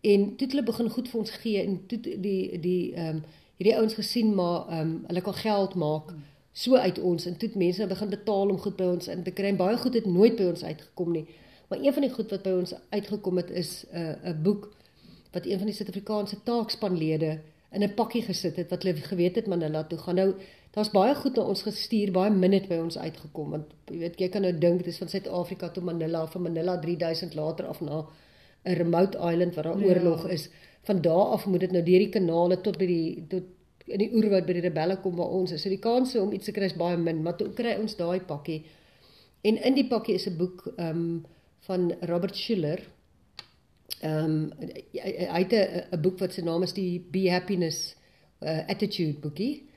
En 0.00 0.36
toe 0.36 0.46
het 0.46 0.50
hulle 0.50 0.62
begin 0.62 0.90
goed 0.90 1.08
vir 1.08 1.20
ons 1.20 1.30
gee 1.30 1.62
en 1.62 1.86
toe 1.86 2.00
die 2.00 2.60
die 2.60 2.94
ehm 2.94 3.16
um, 3.16 3.22
hierdie 3.56 3.76
ouens 3.76 3.94
gesien 3.94 4.34
maar 4.34 4.68
ehm 4.68 4.80
um, 4.80 5.04
hulle 5.06 5.20
kan 5.20 5.34
geld 5.34 5.74
maak 5.74 6.12
so 6.56 6.76
uit 6.80 6.98
ons 7.04 7.26
en 7.28 7.34
toe 7.36 7.48
het 7.48 7.58
mense 7.60 7.86
begin 7.86 8.12
betaal 8.12 8.52
om 8.52 8.58
goed 8.64 8.76
by 8.78 8.86
ons 8.96 9.08
in 9.12 9.22
te 9.26 9.32
kry. 9.36 9.50
En 9.52 9.58
baie 9.60 9.76
goed 9.76 9.94
het 9.98 10.06
nooit 10.08 10.36
by 10.38 10.46
ons 10.52 10.64
uitgekom 10.64 11.12
nie. 11.12 11.26
Maar 11.68 11.82
een 11.82 11.92
van 11.92 12.06
die 12.06 12.12
goed 12.14 12.30
wat 12.32 12.42
by 12.46 12.54
ons 12.56 12.72
uitgekom 12.94 13.36
het 13.42 13.50
is 13.50 13.84
'n 13.92 13.98
uh, 13.98 14.30
'n 14.32 14.42
boek 14.42 14.70
wat 15.32 15.46
een 15.46 15.58
van 15.58 15.66
die 15.66 15.74
Suid-Afrikaanse 15.74 16.36
taakspanlede 16.42 17.40
in 17.72 17.82
'n 17.82 17.94
pakkie 17.94 18.22
gesit 18.22 18.56
het 18.56 18.70
wat 18.70 18.82
hulle 18.82 18.96
geweet 18.96 19.36
het 19.36 19.46
Manila 19.46 19.84
toe 19.84 19.98
gaan. 19.98 20.14
Nou 20.14 20.34
daar's 20.70 20.90
baie 20.90 21.14
goed 21.14 21.36
na 21.36 21.42
ons 21.42 21.62
gestuur, 21.62 22.12
baie 22.12 22.30
min 22.30 22.52
het 22.52 22.68
by 22.68 22.74
ons 22.74 22.98
uitgekom 22.98 23.50
want 23.50 23.64
jy 23.90 23.98
weet 23.98 24.18
jy 24.20 24.28
kan 24.28 24.42
nou 24.42 24.52
dink 24.58 24.84
dis 24.84 24.98
van 24.98 25.08
Suid-Afrika 25.08 25.68
tot 25.68 25.84
Manila, 25.84 26.26
van 26.26 26.42
Manila 26.42 26.78
3000 26.78 27.34
later 27.34 27.66
af 27.66 27.80
na 27.80 28.06
'n 28.64 28.72
remote 28.74 29.18
island 29.18 29.54
waar 29.54 29.64
daar 29.64 29.78
Ja. 29.78 29.86
oorlog 29.86 30.28
is. 30.28 30.48
Van 30.82 31.00
daar 31.00 31.26
af 31.36 31.46
moet 31.46 31.60
dit 31.60 31.70
nou 31.72 31.84
deur 31.84 31.98
die 31.98 32.08
kanale 32.08 32.60
tot 32.60 32.78
by 32.78 32.86
die 32.86 33.24
tot 33.28 33.42
in 33.86 34.02
die 34.02 34.10
oerwoud 34.14 34.46
by 34.46 34.56
die 34.56 34.64
rebelle 34.66 34.98
kom 35.02 35.16
waar 35.18 35.34
ons 35.38 35.52
is. 35.54 35.62
So 35.62 35.70
die 35.70 35.82
kanse 35.82 36.20
om 36.22 36.32
iets 36.34 36.48
te 36.48 36.54
kry 36.56 36.68
is 36.70 36.76
baie 36.78 36.96
min, 36.98 37.22
maar 37.22 37.36
toe 37.38 37.52
kry 37.54 37.76
ons 37.80 37.96
daai 37.98 38.20
pakkie. 38.26 38.64
En 39.46 39.58
in 39.62 39.76
die 39.78 39.86
pakkie 39.86 40.16
is 40.18 40.26
'n 40.26 40.36
boek 40.36 40.66
ehm 40.76 40.90
um, 40.90 41.24
van 41.66 41.92
Robert 42.00 42.36
Schiller. 42.36 42.80
Ehm 44.00 44.24
um, 44.24 44.52
hy, 44.92 45.12
hy 45.34 45.42
het 45.48 45.54
'n 45.92 46.00
boek 46.00 46.18
wat 46.18 46.32
se 46.32 46.42
naam 46.42 46.62
is 46.62 46.72
die 46.72 47.00
Be 47.10 47.30
Happiness 47.30 47.96
uh, 48.40 48.68
Attitude 48.68 49.18
boekie. 49.20 49.68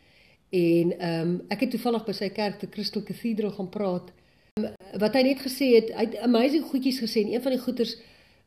En 0.50 1.00
ehm 1.00 1.30
um, 1.30 1.42
ek 1.48 1.60
het 1.60 1.70
toevallig 1.72 2.06
by 2.06 2.12
sy 2.12 2.30
kerk 2.30 2.60
te 2.60 2.70
Crystal 2.70 3.04
Cathedral 3.04 3.52
gaan 3.52 3.70
praat. 3.70 4.12
Um, 4.60 4.74
wat 5.00 5.14
hy 5.14 5.22
net 5.22 5.40
gesê 5.40 5.76
het, 5.76 5.94
hy 5.94 6.06
het 6.06 6.18
amazing 6.18 6.66
goedjies 6.66 7.00
gesê 7.00 7.22
en 7.22 7.34
een 7.34 7.42
van 7.42 7.52
die 7.52 7.62
goeters 7.62 7.98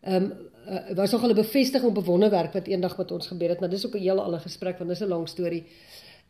ehm 0.03 0.15
um, 0.23 0.33
uh, 0.69 0.95
was 0.95 1.11
nogal 1.11 1.31
'n 1.31 1.35
bevestiging 1.35 1.91
op 1.91 2.03
'n 2.03 2.07
wonderwerk 2.07 2.53
wat 2.53 2.67
eendag 2.67 2.97
met 2.97 3.11
ons 3.11 3.27
gebeur 3.27 3.49
het, 3.49 3.61
maar 3.61 3.71
dis 3.71 3.87
ook 3.87 3.95
'n 3.95 3.99
hele 3.99 4.21
ander 4.21 4.41
gesprek 4.41 4.79
want 4.79 4.91
dis 4.91 5.01
'n 5.01 5.09
lang 5.09 5.29
storie. 5.29 5.65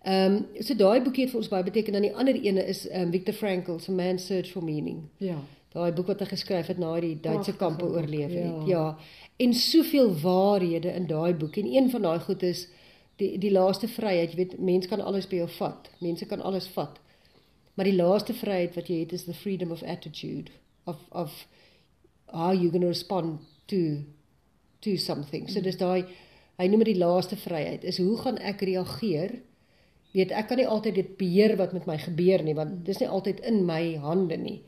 Ehm 0.03 0.35
um, 0.35 0.47
so 0.59 0.75
daai 0.75 1.03
boekie 1.03 1.23
het 1.23 1.31
vir 1.31 1.39
ons 1.39 1.49
baie 1.49 1.63
beteken. 1.63 1.93
Dan 1.93 2.03
die 2.03 2.15
ander 2.15 2.35
ene 2.35 2.67
is 2.67 2.89
ehm 2.89 3.03
um, 3.03 3.11
Viktor 3.11 3.35
Frankl 3.35 3.79
se 3.79 3.93
Man's 3.93 4.27
Search 4.27 4.51
for 4.51 4.65
Meaning. 4.65 5.03
Ja. 5.17 5.37
Daai 5.73 5.93
boek 5.93 6.07
wat 6.07 6.21
hy 6.21 6.27
geskryf 6.27 6.67
het 6.67 6.79
na 6.79 7.01
die 7.01 7.19
Duitse 7.21 7.57
kampe 7.57 7.85
oorleef 7.85 8.33
het. 8.33 8.43
ja. 8.43 8.67
Ja. 8.67 8.99
En 9.37 9.55
soveel 9.55 10.21
waarhede 10.21 10.89
in 10.89 11.07
daai 11.07 11.35
boek 11.35 11.57
en 11.57 11.75
een 11.75 11.91
van 11.91 12.03
daai 12.03 12.19
goed 12.19 12.43
is 12.43 12.69
die 13.17 13.39
die 13.39 13.53
laaste 13.53 13.89
vryheid, 13.89 14.31
jy 14.31 14.37
weet, 14.37 14.59
mense 14.59 14.89
kan 14.89 15.01
alles 15.01 15.27
by 15.29 15.37
jou 15.37 15.49
vat. 15.49 15.91
Mense 15.99 16.27
kan 16.27 16.41
alles 16.41 16.67
vat. 16.67 17.01
Maar 17.75 17.85
die 17.85 17.97
laaste 17.97 18.35
vryheid 18.35 18.75
wat 18.75 18.89
jy 18.89 18.99
het 19.01 19.13
is 19.13 19.25
the 19.25 19.35
freedom 19.35 19.71
of 19.71 19.83
attitude 19.83 20.51
of 20.85 20.97
of 21.11 21.47
how 22.25 22.53
you 22.53 22.71
going 22.71 22.83
to 22.83 22.89
respond 22.89 23.41
to 23.67 24.03
to 24.83 24.97
something. 24.99 25.49
So 25.49 25.61
dis 25.61 25.79
daai 25.79 26.05
hy 26.59 26.69
noem 26.69 26.85
dit 26.85 26.93
die 26.95 27.03
laaste 27.03 27.37
vryheid 27.41 27.85
is 27.89 27.99
hoe 28.03 28.17
gaan 28.21 28.39
ek 28.39 28.65
reageer? 28.67 29.39
Weet 30.13 30.35
ek 30.37 30.51
kan 30.51 30.61
nie 30.61 30.69
altyd 30.69 30.99
dit 30.99 31.15
beheer 31.19 31.57
wat 31.61 31.73
met 31.73 31.87
my 31.89 31.97
gebeur 31.99 32.43
nie 32.45 32.57
want 32.59 32.83
dis 32.87 33.01
nie 33.01 33.09
altyd 33.09 33.41
in 33.49 33.63
my 33.69 33.97
hande 34.03 34.37
nie. 34.37 34.59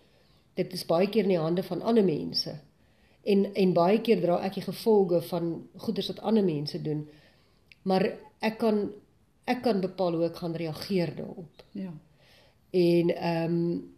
Dit 0.59 0.73
is 0.73 0.87
baie 0.87 1.11
keer 1.11 1.27
in 1.27 1.35
die 1.35 1.43
hande 1.43 1.65
van 1.67 1.83
ander 1.83 2.07
mense. 2.07 2.55
En 3.25 3.47
en 3.55 3.77
baie 3.77 4.01
keer 4.05 4.23
dra 4.23 4.39
ek 4.47 4.61
die 4.61 4.67
gevolge 4.67 5.21
van 5.31 5.55
goeders 5.87 6.13
wat 6.13 6.23
ander 6.23 6.45
mense 6.45 6.81
doen. 6.83 7.07
Maar 7.85 8.09
ek 8.41 8.59
kan 8.63 8.87
ek 9.45 9.61
kan 9.65 9.83
bepaal 9.85 10.17
hoe 10.17 10.29
ek 10.31 10.39
gaan 10.41 10.57
reageer 10.57 11.13
daarop. 11.17 11.65
Ja. 11.77 11.93
En 12.71 13.11
ehm 13.17 13.59
um, 13.59 13.91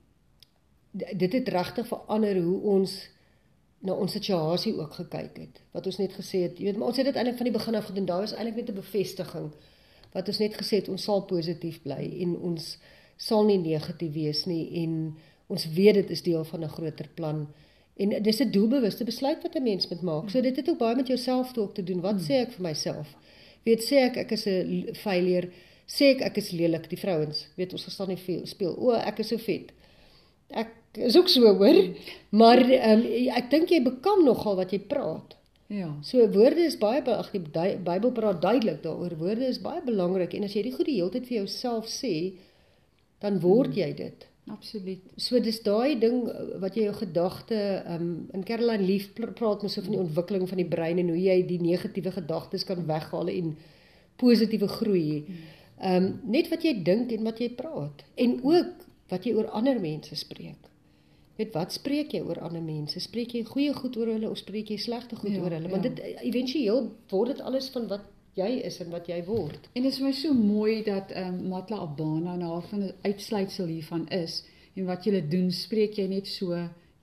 dit 0.96 1.32
het 1.32 1.48
regtig 1.48 1.86
verander 1.86 2.38
hoe 2.40 2.60
ons 2.60 2.92
na 3.80 3.92
ons 3.92 4.12
situasie 4.12 4.74
ook 4.78 4.92
gekyk 4.92 5.36
het. 5.36 5.60
Wat 5.72 5.86
ons 5.86 5.98
net 5.98 6.12
gesê 6.12 6.42
het, 6.42 6.58
jy 6.58 6.64
weet, 6.64 6.76
maar 6.76 6.88
ons 6.88 6.96
het 6.96 7.06
dit 7.06 7.16
eintlik 7.16 7.36
van 7.36 7.44
die 7.44 7.58
begin 7.58 7.74
af 7.74 7.84
gedoen. 7.84 8.06
Daar 8.06 8.20
was 8.20 8.34
eintlik 8.34 8.56
net 8.56 8.70
'n 8.70 8.80
bevestiging 8.80 9.50
wat 10.16 10.28
ons 10.28 10.38
net 10.38 10.56
gesê 10.56 10.80
het 10.80 10.88
ons 10.88 11.02
sal 11.02 11.24
positief 11.28 11.82
bly 11.84 12.00
en 12.24 12.36
ons 12.50 12.78
sal 13.16 13.44
nie 13.48 13.58
negatief 13.58 14.12
wees 14.12 14.44
nie 14.48 14.64
en 14.82 15.16
ons 15.52 15.68
weet 15.76 16.00
dit 16.00 16.10
is 16.10 16.22
deel 16.22 16.44
van 16.44 16.64
'n 16.64 16.74
groter 16.76 17.08
plan. 17.14 17.46
En 17.96 18.22
dis 18.22 18.40
'n 18.40 18.50
doelbewuste 18.50 19.04
besluit 19.04 19.42
wat 19.42 19.54
'n 19.56 19.62
mens 19.62 19.88
moet 19.88 20.02
maak. 20.02 20.30
So 20.30 20.40
dit 20.40 20.56
het 20.56 20.68
ook 20.68 20.78
baie 20.78 20.96
met 20.96 21.06
jouself 21.06 21.52
te 21.52 21.60
ook 21.60 21.74
te 21.74 21.84
doen. 21.84 22.00
Wat 22.00 22.20
sê 22.20 22.32
ek 22.32 22.52
vir 22.52 22.62
myself? 22.62 23.16
Weet 23.62 23.82
sê 23.82 23.96
ek 24.08 24.16
ek 24.16 24.30
is 24.30 24.46
'n 24.46 24.94
failure? 24.94 25.48
Sê 25.86 26.04
ek 26.04 26.20
ek 26.20 26.36
is 26.36 26.50
lelik? 26.50 26.88
Die 26.88 26.98
vrouens, 26.98 27.48
weet 27.54 27.72
ons 27.72 27.84
gestaan 27.84 28.08
nie 28.08 28.16
veel 28.16 28.46
speel. 28.46 28.74
O, 28.76 28.92
ek 28.92 29.18
is 29.18 29.28
so 29.28 29.36
vet. 29.36 29.72
Ek 30.48 30.68
is 30.96 31.16
ook 31.16 31.28
so 31.28 31.54
hoor. 31.54 31.80
Maar 32.28 32.62
um, 32.64 33.02
ek 33.36 33.50
dink 33.50 33.72
jy 33.72 33.82
bekam 33.84 34.24
nogal 34.24 34.56
wat 34.60 34.72
jy 34.74 34.80
praat. 34.88 35.36
Ja. 35.72 35.90
So 36.06 36.22
woorde 36.30 36.62
is 36.62 36.78
baie 36.78 37.02
ag 37.10 37.32
die 37.34 37.42
Bybel 37.42 38.12
praat 38.14 38.42
duidelik 38.42 38.82
daaroor. 38.84 39.16
Woorde 39.18 39.48
is 39.48 39.60
baie 39.62 39.82
belangrik 39.84 40.36
en 40.36 40.46
as 40.46 40.54
jy 40.54 40.62
dit 40.68 40.76
goed 40.76 40.86
die 40.86 40.98
hele 41.00 41.10
tyd 41.14 41.26
vir 41.26 41.40
jouself 41.40 41.90
sê, 41.90 42.14
dan 43.24 43.40
word 43.42 43.74
hmm. 43.74 43.80
jy 43.82 43.90
dit. 43.98 44.26
Absoluut. 44.46 45.02
So 45.18 45.40
dis 45.42 45.58
daai 45.66 45.98
ding 45.98 46.20
wat 46.62 46.76
jy 46.78 46.84
jou 46.86 46.94
gedagte 47.00 47.58
um 47.96 48.28
in 48.36 48.44
Caroline 48.46 48.86
Leaf 48.86 49.08
praat 49.16 49.64
mens 49.64 49.74
so 49.74 49.82
van 49.82 49.96
die 49.96 50.02
ontwikkeling 50.04 50.46
van 50.46 50.62
die 50.62 50.68
brein 50.70 51.02
en 51.02 51.10
hoe 51.10 51.18
jy 51.18 51.40
die 51.48 51.58
negatiewe 51.58 52.12
gedagtes 52.14 52.66
kan 52.68 52.86
weghaal 52.86 53.32
en 53.32 53.56
positiewe 54.22 54.68
groei. 54.70 55.24
Um 55.82 56.12
net 56.30 56.52
wat 56.52 56.62
jy 56.62 56.76
dink 56.86 57.10
en 57.16 57.26
wat 57.26 57.42
jy 57.42 57.50
praat 57.58 58.06
en 58.14 58.38
ook 58.46 58.86
wat 59.10 59.26
jy 59.26 59.34
oor 59.34 59.50
ander 59.50 59.82
mense 59.82 60.14
spreek. 60.14 60.70
Weet 61.36 61.52
wat 61.52 61.72
spreek 61.72 62.14
jy 62.16 62.22
oor 62.24 62.38
ander 62.40 62.62
mense? 62.64 63.00
Spreek 63.00 63.34
jy 63.36 63.42
goeie 63.44 63.72
goed 63.76 63.96
oor 64.00 64.08
hulle 64.14 64.28
of 64.30 64.38
spreek 64.40 64.70
jy 64.72 64.78
slegte 64.80 65.18
goed 65.20 65.34
ja, 65.34 65.42
oor 65.44 65.52
hulle? 65.52 65.68
Want 65.68 65.84
ja. 65.84 65.90
dit 65.90 66.22
éventueel 66.30 66.88
word 67.12 67.34
dit 67.34 67.42
alles 67.44 67.68
van 67.74 67.88
wat 67.92 68.06
jy 68.36 68.48
is 68.68 68.78
en 68.84 68.92
wat 68.92 69.08
jy 69.08 69.18
word. 69.24 69.68
En 69.72 69.84
dit 69.84 69.92
is 69.92 70.00
my 70.04 70.12
so 70.16 70.36
mooi 70.36 70.80
dat 70.84 71.12
ehm 71.12 71.40
um, 71.40 71.48
Matla 71.52 71.82
Abana 71.84 72.36
na 72.36 72.52
haar 72.52 72.64
van 72.70 72.84
'n 72.84 72.94
uitsluitsel 73.02 73.66
hiervan 73.66 74.08
is 74.08 74.44
en 74.76 74.84
wat 74.84 75.04
jy 75.04 75.20
doen, 75.28 75.50
spreek 75.52 75.96
jy 75.96 76.06
net 76.08 76.26
so. 76.26 76.52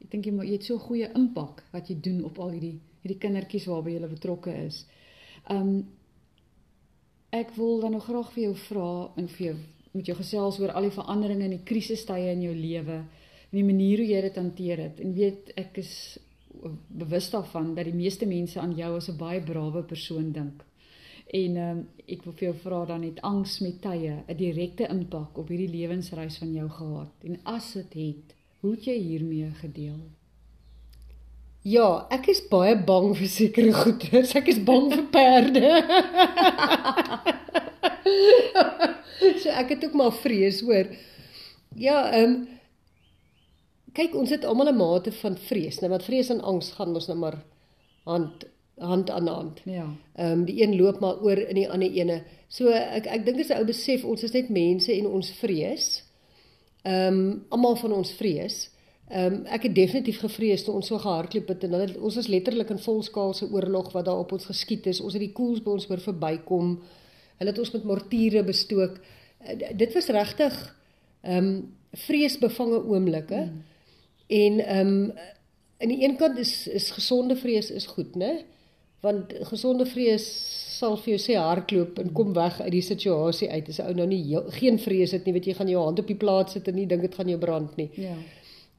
Ek 0.02 0.12
dink 0.12 0.26
jy 0.26 0.34
jy 0.34 0.52
het 0.52 0.64
so 0.64 0.78
goeie 0.78 1.10
impak 1.14 1.64
wat 1.72 1.90
jy 1.90 1.98
doen 2.02 2.24
op 2.24 2.40
al 2.40 2.50
hierdie 2.58 2.80
hierdie 3.02 3.20
kindertjies 3.20 3.66
waarby 3.66 3.94
jy 3.94 4.08
betrokke 4.08 4.54
is. 4.66 4.86
Ehm 5.50 5.68
um, 5.68 5.86
ek 7.34 7.56
wil 7.56 7.80
dan 7.82 7.92
nog 7.92 8.06
graag 8.06 8.32
vir 8.34 8.44
jou 8.44 8.56
vra 8.56 9.12
en 9.18 9.28
vir 9.28 9.46
jou 9.46 9.56
met 9.92 10.06
jou 10.06 10.16
gesels 10.18 10.60
oor 10.60 10.72
al 10.72 10.82
die 10.82 10.98
veranderinge 10.98 11.44
en 11.44 11.56
die 11.56 11.66
krisistye 11.66 12.32
in 12.32 12.42
jou 12.42 12.54
lewe 12.56 13.04
en 13.54 13.60
die 13.60 13.70
manier 13.70 14.02
hoe 14.02 14.10
jy 14.10 14.22
dit 14.26 14.38
hanteer 14.42 14.80
het. 14.82 15.00
En 15.00 15.14
weet 15.14 15.52
ek 15.62 15.78
is 15.78 15.94
bewus 16.88 17.30
daarvan 17.30 17.76
dat 17.78 17.86
die 17.86 17.94
meeste 17.94 18.26
mense 18.26 18.60
aan 18.60 18.74
jou 18.74 18.96
as 18.98 19.10
'n 19.10 19.18
baie 19.18 19.42
brawe 19.42 19.84
persoon 19.84 20.32
dink. 20.32 20.64
En 21.28 21.58
ehm 21.58 21.78
um, 21.78 21.88
ek 22.08 22.24
wil 22.24 22.34
vir 22.34 22.48
jou 22.48 22.56
vra 22.64 22.86
dan 22.86 23.04
het 23.04 23.22
angs 23.22 23.60
met 23.60 23.82
tye 23.82 24.24
'n 24.28 24.38
direkte 24.38 24.88
impak 24.90 25.38
op 25.38 25.48
hierdie 25.48 25.70
lewensreis 25.70 26.38
van 26.38 26.54
jou 26.54 26.70
gehad. 26.70 27.14
En 27.24 27.40
as 27.44 27.74
dit 27.74 27.94
het, 27.94 28.36
hoe 28.60 28.72
het 28.72 28.86
jy 28.86 28.98
hiermee 28.98 29.52
gedeel? 29.62 30.00
Ja, 31.62 32.08
ek 32.10 32.28
is 32.28 32.48
baie 32.48 32.76
bang 32.76 33.18
vir 33.18 33.28
sekere 33.28 33.74
goeie. 33.74 34.28
Ek 34.36 34.48
is 34.48 34.64
bang 34.64 34.92
vir 34.94 35.04
perde. 35.04 35.70
so 39.42 39.50
ek 39.50 39.70
het 39.70 39.86
ook 39.86 39.94
maar 39.94 40.12
vrees 40.12 40.62
hoor. 40.62 40.88
Ja, 41.76 42.12
ehm 42.12 42.24
um, 42.24 42.48
kyk 43.94 44.16
ons 44.16 44.30
het 44.30 44.46
almal 44.46 44.72
'n 44.72 44.78
mate 44.78 45.12
van 45.12 45.38
vrees, 45.38 45.80
nou 45.80 45.90
wat 45.90 46.04
vrees 46.04 46.30
en 46.30 46.42
angs 46.42 46.72
gaan 46.72 46.96
ons 46.96 47.08
nou 47.08 47.18
maar 47.18 47.44
hand 48.04 48.46
hand 48.78 49.10
aan 49.10 49.28
hand. 49.28 49.62
Ja. 49.66 49.86
Ehm 50.16 50.32
um, 50.32 50.46
die 50.46 50.62
een 50.64 50.76
loop 50.76 51.00
maar 51.00 51.22
oor 51.22 51.38
in 51.38 51.56
die 51.56 51.70
ander 51.70 51.92
ene. 51.92 52.24
So 52.48 52.70
ek 52.70 53.06
ek 53.06 53.26
dink 53.26 53.38
dis 53.38 53.50
'n 53.50 53.58
ou 53.58 53.66
besef 53.66 54.04
ons 54.04 54.24
is 54.24 54.32
net 54.32 54.50
mense 54.50 54.94
en 54.94 55.08
ons 55.08 55.32
vrees. 55.32 56.04
Ehm 56.82 57.14
um, 57.14 57.46
almal 57.50 57.76
van 57.76 57.92
ons 57.94 58.12
vrees. 58.12 58.70
Ehm 59.10 59.34
um, 59.34 59.46
ek 59.46 59.64
het 59.64 59.76
definitief 59.76 60.20
gevrees 60.20 60.64
toe 60.64 60.74
ons 60.74 60.88
so 60.88 60.98
gehardloop 60.98 61.48
het 61.48 61.64
en 61.64 61.72
dan 61.72 61.96
ons 62.02 62.16
was 62.16 62.28
letterlik 62.28 62.70
in 62.70 62.80
volskaalse 62.80 63.50
oorlog 63.52 63.92
wat 63.92 64.06
daar 64.06 64.18
op 64.18 64.32
ons 64.32 64.46
geskiet 64.46 64.86
is. 64.86 65.02
Ons 65.02 65.14
het 65.14 65.22
die 65.22 65.34
koels 65.34 65.62
by 65.64 65.70
ons 65.70 65.90
oor 65.90 66.00
verbykom. 66.00 66.82
Hulle 67.38 67.50
het 67.50 67.60
ons 67.60 67.72
met 67.72 67.84
mortiere 67.84 68.44
bestook. 68.44 68.98
Uh, 69.42 69.78
dit 69.78 69.94
was 69.94 70.08
regtig 70.08 70.76
ehm 71.22 71.38
um, 71.38 71.74
vreesbevange 71.94 72.86
oomblikke. 72.90 73.36
Mm. 73.36 73.62
En 74.34 74.60
ehm 74.66 74.88
um, 74.88 75.14
aan 75.84 75.92
die 75.92 76.04
een 76.04 76.16
kant 76.16 76.38
is 76.38 76.68
is 76.68 76.92
gesonde 76.92 77.36
vrees 77.36 77.72
is 77.72 77.86
goed, 77.86 78.16
né? 78.16 78.34
Want 79.00 79.34
gesonde 79.52 79.86
vrees 79.86 80.26
sal 80.78 80.96
vir 80.98 81.14
jou 81.14 81.20
sê 81.22 81.36
hardloop 81.38 82.00
en 82.00 82.14
kom 82.18 82.34
weg 82.34 82.62
uit 82.62 82.72
die 82.72 82.86
situasie 82.86 83.50
uit. 83.52 83.68
As 83.70 83.80
'n 83.80 83.90
ou 83.90 83.94
nou 83.94 84.08
nie 84.08 84.24
heel, 84.24 84.46
geen 84.60 84.80
vrees 84.80 85.12
het 85.12 85.26
nie, 85.26 85.34
weet 85.34 85.46
jy 85.46 85.54
gaan 85.54 85.70
jou 85.70 85.84
hand 85.84 86.00
op 86.00 86.08
die 86.08 86.22
plaas 86.24 86.52
sit 86.52 86.68
en 86.68 86.76
nie 86.76 86.88
dink 86.88 87.02
dit 87.02 87.16
gaan 87.16 87.30
jou 87.30 87.40
brand 87.40 87.76
nie. 87.76 87.90
Ja. 87.96 88.16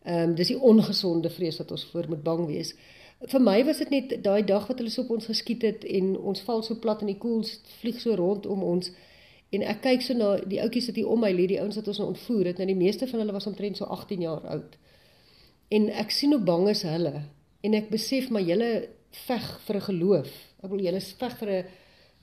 Ehm 0.05 0.29
um, 0.29 0.35
dis 0.35 0.49
die 0.49 0.61
ongesonde 0.61 1.31
vrees 1.31 1.59
wat 1.59 1.71
ons 1.71 1.85
voor 1.85 2.09
moet 2.09 2.23
bang 2.23 2.47
wees. 2.47 2.75
Vir 3.21 3.41
my 3.41 3.65
was 3.65 3.79
dit 3.79 3.91
net 3.91 4.23
daai 4.25 4.45
dag 4.45 4.67
wat 4.67 4.79
hulle 4.79 4.91
so 4.91 5.03
op 5.03 5.11
ons 5.11 5.27
geskiet 5.27 5.63
het 5.63 5.85
en 5.85 6.19
ons 6.19 6.41
val 6.41 6.63
so 6.63 6.75
plat 6.75 7.01
in 7.01 7.07
die 7.07 7.19
koels 7.19 7.61
vlieg 7.81 8.01
so 8.01 8.15
rondom 8.15 8.63
ons 8.63 8.91
en 9.51 9.63
ek 9.63 9.81
kyk 9.81 10.03
so 10.03 10.15
na 10.15 10.37
die 10.37 10.61
ouetjies 10.61 10.87
wat 10.87 10.97
hier 10.97 11.09
om 11.09 11.21
my 11.21 11.33
lê, 11.33 11.47
die 11.47 11.61
ouens 11.61 11.77
wat 11.77 11.89
ons 11.89 11.99
nou 11.99 12.09
ontvoer 12.09 12.45
het. 12.45 12.59
Nou 12.59 12.67
die 12.67 12.83
meeste 12.85 13.07
van 13.07 13.19
hulle 13.23 13.33
was 13.33 13.47
omtrent 13.47 13.77
so 13.77 13.85
18 13.85 14.21
jaar 14.21 14.47
oud. 14.57 14.77
En 15.75 15.89
ek 16.03 16.13
sien 16.15 16.35
hoe 16.35 16.43
bang 16.43 16.69
is 16.71 16.85
hulle 16.87 17.15
en 17.65 17.77
ek 17.79 17.91
besef 17.93 18.29
maar 18.31 18.45
julle 18.45 18.71
veg 19.27 19.47
vir 19.67 19.77
'n 19.77 19.87
geloof. 19.89 20.31
Ek 20.63 20.71
wil 20.71 20.85
julle 20.87 21.01
veg 21.01 21.35
vir 21.41 21.51
'n 21.51 21.65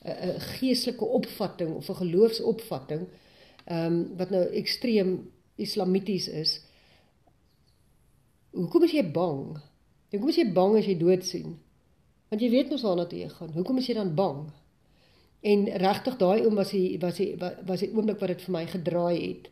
'n 0.05 0.39
geestelike 0.58 1.05
opvatting 1.05 1.75
of 1.75 1.89
'n 1.89 2.01
geloofsopvatting 2.03 3.08
ehm 3.65 3.86
um, 3.86 4.17
wat 4.17 4.29
nou 4.29 4.43
ekstreem 4.62 5.31
islamities 5.55 6.27
is. 6.27 6.62
Hoekom 8.51 8.84
is 8.84 8.91
jy 8.91 9.03
bang? 9.12 9.60
Hoekom 10.12 10.29
is 10.29 10.36
jy 10.41 10.48
bang 10.53 10.77
as 10.77 10.86
jy 10.86 10.98
dood 10.98 11.25
sien? 11.25 11.60
Want 12.29 12.41
jy 12.41 12.50
weet 12.50 12.70
mos 12.70 12.81
waarna 12.81 13.05
toe 13.05 13.20
jy 13.20 13.29
gaan. 13.29 13.53
Hoekom 13.53 13.77
is 13.77 13.88
jy 13.88 13.93
dan 13.93 14.15
bang? 14.15 14.51
En 15.41 15.65
regtig 15.65 16.17
daai 16.17 16.46
oom 16.46 16.55
was 16.55 16.72
hy 16.72 16.98
was 17.00 17.17
hy 17.17 17.36
was 17.65 17.79
die 17.79 17.91
oomblik 17.93 18.20
wat 18.20 18.27
dit 18.34 18.41
vir 18.41 18.51
my 18.51 18.65
gedraai 18.65 19.17
het 19.27 19.50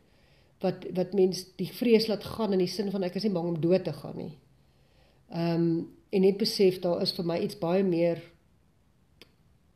wat 0.60 0.86
wat 0.96 1.14
mens 1.14 1.46
die 1.56 1.70
vrees 1.72 2.08
laat 2.08 2.24
gaan 2.24 2.54
in 2.54 2.64
die 2.64 2.72
sin 2.72 2.92
van 2.92 3.04
ek 3.08 3.16
is 3.16 3.24
nie 3.28 3.36
bang 3.36 3.48
om 3.48 3.62
dood 3.62 3.84
te 3.88 3.94
gaan 3.94 4.18
nie. 4.18 4.34
Ehm 5.32 5.56
um, 5.56 5.88
en 6.10 6.24
net 6.26 6.40
besef 6.42 6.80
daar 6.82 7.04
is 7.06 7.12
vir 7.14 7.26
my 7.26 7.36
iets 7.38 7.60
baie 7.62 7.84
meer 7.86 8.18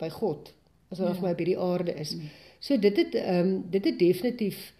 by 0.02 0.10
God 0.10 0.50
as 0.90 0.98
wat 0.98 1.12
ja. 1.12 1.14
vir 1.20 1.28
my 1.28 1.34
by 1.38 1.46
die 1.46 1.60
aarde 1.62 1.94
is. 2.02 2.16
Mm. 2.18 2.32
So 2.60 2.78
dit 2.78 2.98
het 2.98 3.16
ehm 3.16 3.40
um, 3.40 3.52
dit 3.70 3.86
het 3.86 4.00
definitief 4.00 4.74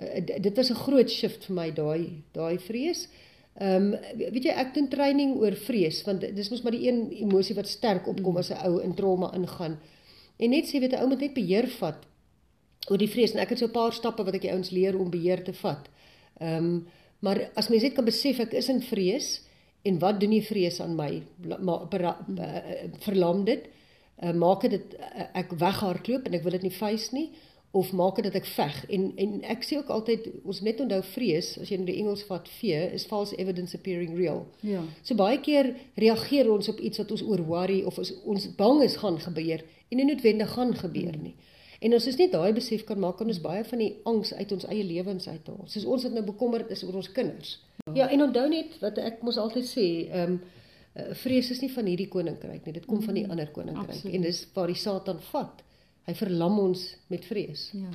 uh, 0.00 0.24
dit 0.24 0.56
was 0.56 0.70
'n 0.70 0.82
groot 0.86 1.10
shift 1.10 1.44
vir 1.44 1.54
my 1.54 1.68
daai 1.70 2.22
daai 2.32 2.58
vrees. 2.58 3.08
Ehm 3.54 3.92
um, 3.92 4.00
weet 4.32 4.48
jy 4.48 4.54
ek 4.64 4.74
doen 4.74 4.88
training 4.88 5.36
oor 5.36 5.54
vrees 5.54 6.02
want 6.08 6.20
dis 6.20 6.50
mos 6.50 6.62
maar 6.62 6.72
die 6.72 6.88
een 6.88 7.10
emosie 7.12 7.54
wat 7.54 7.68
sterk 7.68 8.08
opkom 8.08 8.32
mm. 8.32 8.42
as 8.42 8.50
'n 8.50 8.64
ou 8.66 8.80
in 8.82 8.94
trauma 8.94 9.34
ingaan. 9.34 9.78
En 10.36 10.50
net 10.50 10.66
sê 10.66 10.80
weet 10.80 10.92
'n 10.92 11.02
ou 11.02 11.08
moet 11.08 11.20
net 11.20 11.34
beheer 11.34 11.68
vat 11.68 12.06
oor 12.90 13.00
die 13.00 13.10
vrees 13.10 13.32
en 13.32 13.40
ek 13.40 13.54
het 13.54 13.58
so 13.58 13.66
'n 13.66 13.76
paar 13.76 13.92
stappe 13.92 14.24
wat 14.24 14.34
ek 14.34 14.46
die 14.46 14.52
ouens 14.52 14.70
leer 14.70 14.98
om 14.98 15.10
beheer 15.10 15.44
te 15.44 15.52
vat. 15.52 15.88
Ehm 16.40 16.64
um, 16.64 16.86
maar 17.24 17.50
as 17.56 17.68
mens 17.68 17.82
net 17.82 17.94
kan 17.94 18.04
besef 18.04 18.38
ek 18.38 18.52
is 18.52 18.68
in 18.68 18.82
vrees 18.82 19.40
en 19.82 19.98
wat 19.98 20.20
doen 20.20 20.30
die 20.30 20.44
vrees 20.44 20.80
aan 20.80 20.96
my? 20.96 21.22
Maar 21.60 21.88
verlam 23.00 23.44
dit. 23.44 23.68
Uh, 24.22 24.32
maak 24.32 24.60
dit 24.60 24.94
uh, 24.94 25.24
ek 25.34 25.50
weghardloop 25.58 26.26
en 26.26 26.34
ek 26.34 26.42
wil 26.42 26.52
dit 26.54 26.62
nie 26.62 26.70
face 26.70 27.14
nie 27.14 27.30
of 27.74 27.92
maak 27.92 28.20
dit 28.20 28.24
dat 28.28 28.36
ek 28.38 28.46
veg 28.46 28.76
en 28.94 29.08
en 29.18 29.32
ek 29.50 29.64
sê 29.66 29.80
ook 29.80 29.88
altyd 29.90 30.28
ons 30.46 30.60
net 30.62 30.78
onthou 30.80 31.00
vrees 31.08 31.48
as 31.58 31.72
jy 31.72 31.80
in 31.80 31.88
die 31.88 31.96
Engels 31.98 32.22
vat 32.28 32.46
fear 32.60 32.92
is 32.94 33.06
false 33.10 33.34
evidence 33.42 33.74
appearing 33.74 34.14
real. 34.14 34.44
Ja. 34.62 34.84
So 35.02 35.18
baie 35.18 35.40
keer 35.42 35.72
reageer 35.98 36.52
ons 36.52 36.70
op 36.70 36.78
iets 36.78 37.02
wat 37.02 37.10
ons 37.16 37.24
oor 37.26 37.42
worry 37.48 37.80
of 37.82 37.98
ons, 37.98 38.12
ons 38.22 38.46
bang 38.60 38.84
is 38.86 38.94
gaan 39.02 39.18
gebeur 39.18 39.64
en 39.90 39.98
nie 39.98 40.06
noodwendig 40.06 40.54
gaan 40.54 40.76
gebeur 40.84 41.18
nie. 41.18 41.34
En 41.80 41.94
as 41.96 42.06
ons 42.06 42.18
nie 42.20 42.30
daai 42.30 42.52
besef 42.56 42.84
kan 42.88 42.98
maak 43.00 43.16
kan 43.18 43.30
ons 43.30 43.40
baie 43.42 43.64
van 43.64 43.78
die 43.82 43.92
angs 44.04 44.32
uit 44.34 44.52
ons 44.52 44.66
eie 44.70 44.84
lewens 44.84 45.28
uithaal. 45.28 45.64
Soos 45.66 45.84
ons 45.84 46.06
het 46.06 46.12
nou 46.12 46.24
bekommerd 46.24 46.70
is 46.70 46.84
oor 46.84 47.00
ons 47.02 47.12
kinders. 47.12 47.58
Ja, 47.94 48.08
en 48.08 48.22
onthou 48.22 48.48
net 48.48 48.78
wat 48.80 48.98
ek 49.02 49.22
mos 49.26 49.40
altyd 49.40 49.66
sê, 49.68 49.88
ehm 50.10 50.38
um, 50.38 50.42
vrees 51.18 51.48
is 51.50 51.58
nie 51.58 51.72
van 51.74 51.88
hierdie 51.90 52.06
koninkryk 52.06 52.66
nie, 52.66 52.72
dit 52.76 52.84
kom 52.86 53.00
van 53.02 53.16
die 53.18 53.24
ander 53.26 53.48
koninkryk 53.50 53.96
Absoluut. 53.96 54.14
en 54.14 54.22
dis 54.22 54.44
waar 54.54 54.70
die 54.70 54.78
Satan 54.78 55.18
vat. 55.32 55.64
Hy 56.06 56.14
verlam 56.14 56.58
ons 56.62 56.84
met 57.10 57.24
vrees. 57.26 57.64
Ja. 57.74 57.90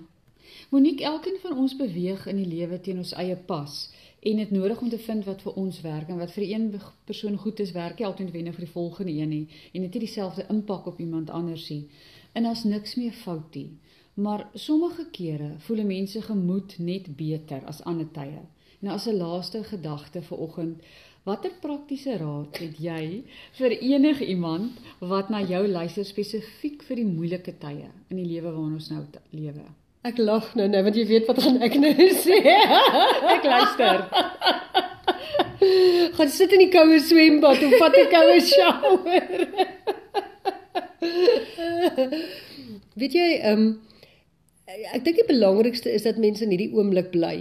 Monique, 0.69 1.05
elkeen 1.05 1.37
van 1.41 1.57
ons 1.57 1.75
beweeg 1.79 2.25
in 2.27 2.41
die 2.41 2.49
lewe 2.49 2.79
teen 2.81 2.99
ons 2.99 3.13
eie 3.21 3.37
pas 3.49 3.77
en 4.19 4.41
dit 4.41 4.51
nodig 4.51 4.81
om 4.81 4.89
te 4.91 4.99
vind 4.99 5.23
wat 5.29 5.41
vir 5.45 5.59
ons 5.61 5.81
werk 5.85 6.09
en 6.11 6.19
wat 6.19 6.33
vir 6.35 6.43
een 6.49 6.65
persoon 7.07 7.37
goed 7.39 7.59
is, 7.63 7.71
werk 7.71 8.01
nie 8.01 8.07
altyd 8.07 8.33
wenner 8.33 8.55
vir 8.57 8.65
die 8.65 8.73
volgende 8.73 9.13
een 9.15 9.29
nie 9.31 9.45
en 9.71 9.85
dit 9.85 9.93
het 9.93 10.03
dieselfde 10.03 10.47
impak 10.51 10.89
op 10.91 10.99
iemand 10.99 11.29
anders 11.29 11.69
nie. 11.69 11.85
En 12.33 12.45
as 12.45 12.63
niks 12.63 12.95
meer 12.95 13.11
fout 13.11 13.55
nie. 13.55 13.69
Maar 14.13 14.47
sommige 14.53 15.05
kere 15.11 15.51
voel 15.65 15.83
mense 15.83 16.21
gemoed 16.21 16.75
net 16.77 17.15
beter 17.15 17.61
as 17.65 17.83
ander 17.83 18.07
tye. 18.13 18.41
Nou 18.79 18.93
as 18.95 19.07
'n 19.07 19.17
laaste 19.17 19.63
gedagte 19.63 20.21
vir 20.21 20.37
oggend, 20.37 20.77
watter 21.23 21.51
praktiese 21.61 22.17
raad 22.17 22.57
het 22.57 22.77
jy 22.79 23.23
vir 23.57 23.71
enige 23.81 24.25
iemand 24.25 24.71
wat 24.99 25.29
na 25.29 25.41
jou 25.41 25.67
luister 25.67 26.05
spesifiek 26.05 26.83
vir 26.83 26.95
die 26.95 27.05
moeilike 27.05 27.53
tye 27.59 27.89
in 28.09 28.17
die 28.17 28.25
lewe 28.25 28.51
waarin 28.51 28.73
ons 28.73 28.89
nou 28.89 29.03
lewe? 29.31 29.65
Ek 30.03 30.17
lag 30.17 30.55
nou 30.55 30.67
nou 30.67 30.83
want 30.83 30.95
jy 30.95 31.05
weet 31.07 31.27
wat 31.27 31.41
gaan 31.43 31.61
ek 31.61 31.75
nou 31.75 31.93
sê. 32.25 32.39
ek 33.35 33.43
luister. 33.43 34.05
gaan 36.17 36.29
sit 36.29 36.53
in 36.55 36.63
die 36.63 36.71
koue 36.71 36.99
swembad 37.03 37.63
of 37.67 37.73
vat 37.79 37.97
'n 37.99 38.09
koue 38.13 38.39
shower. 38.51 39.23
Weet 43.01 43.13
jy, 43.13 43.29
ehm 43.41 43.63
um, 43.67 43.69
ek 44.93 45.01
dink 45.05 45.17
die 45.17 45.25
belangrikste 45.25 45.89
is 45.89 46.05
dat 46.05 46.19
mense 46.21 46.43
in 46.45 46.53
hierdie 46.53 46.73
oomblik 46.77 47.11
bly. 47.13 47.37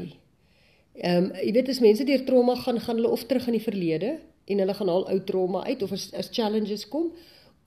Ehm 0.99 1.29
um, 1.29 1.33
jy 1.39 1.53
weet 1.57 1.73
as 1.75 1.83
mense 1.85 2.05
deur 2.05 2.25
trauma 2.25 2.57
gaan, 2.57 2.81
gaan 2.81 3.01
hulle 3.01 3.15
of 3.15 3.27
terug 3.27 3.47
in 3.47 3.59
die 3.59 3.65
verlede 3.65 4.19
en 4.49 4.63
hulle 4.63 4.75
gaan 4.75 4.89
al 4.89 5.05
ou 5.13 5.19
trauma 5.25 5.65
uit 5.69 5.83
of 5.83 5.93
as, 5.93 6.09
as 6.17 6.33
challenges 6.33 6.89
kom 6.89 7.13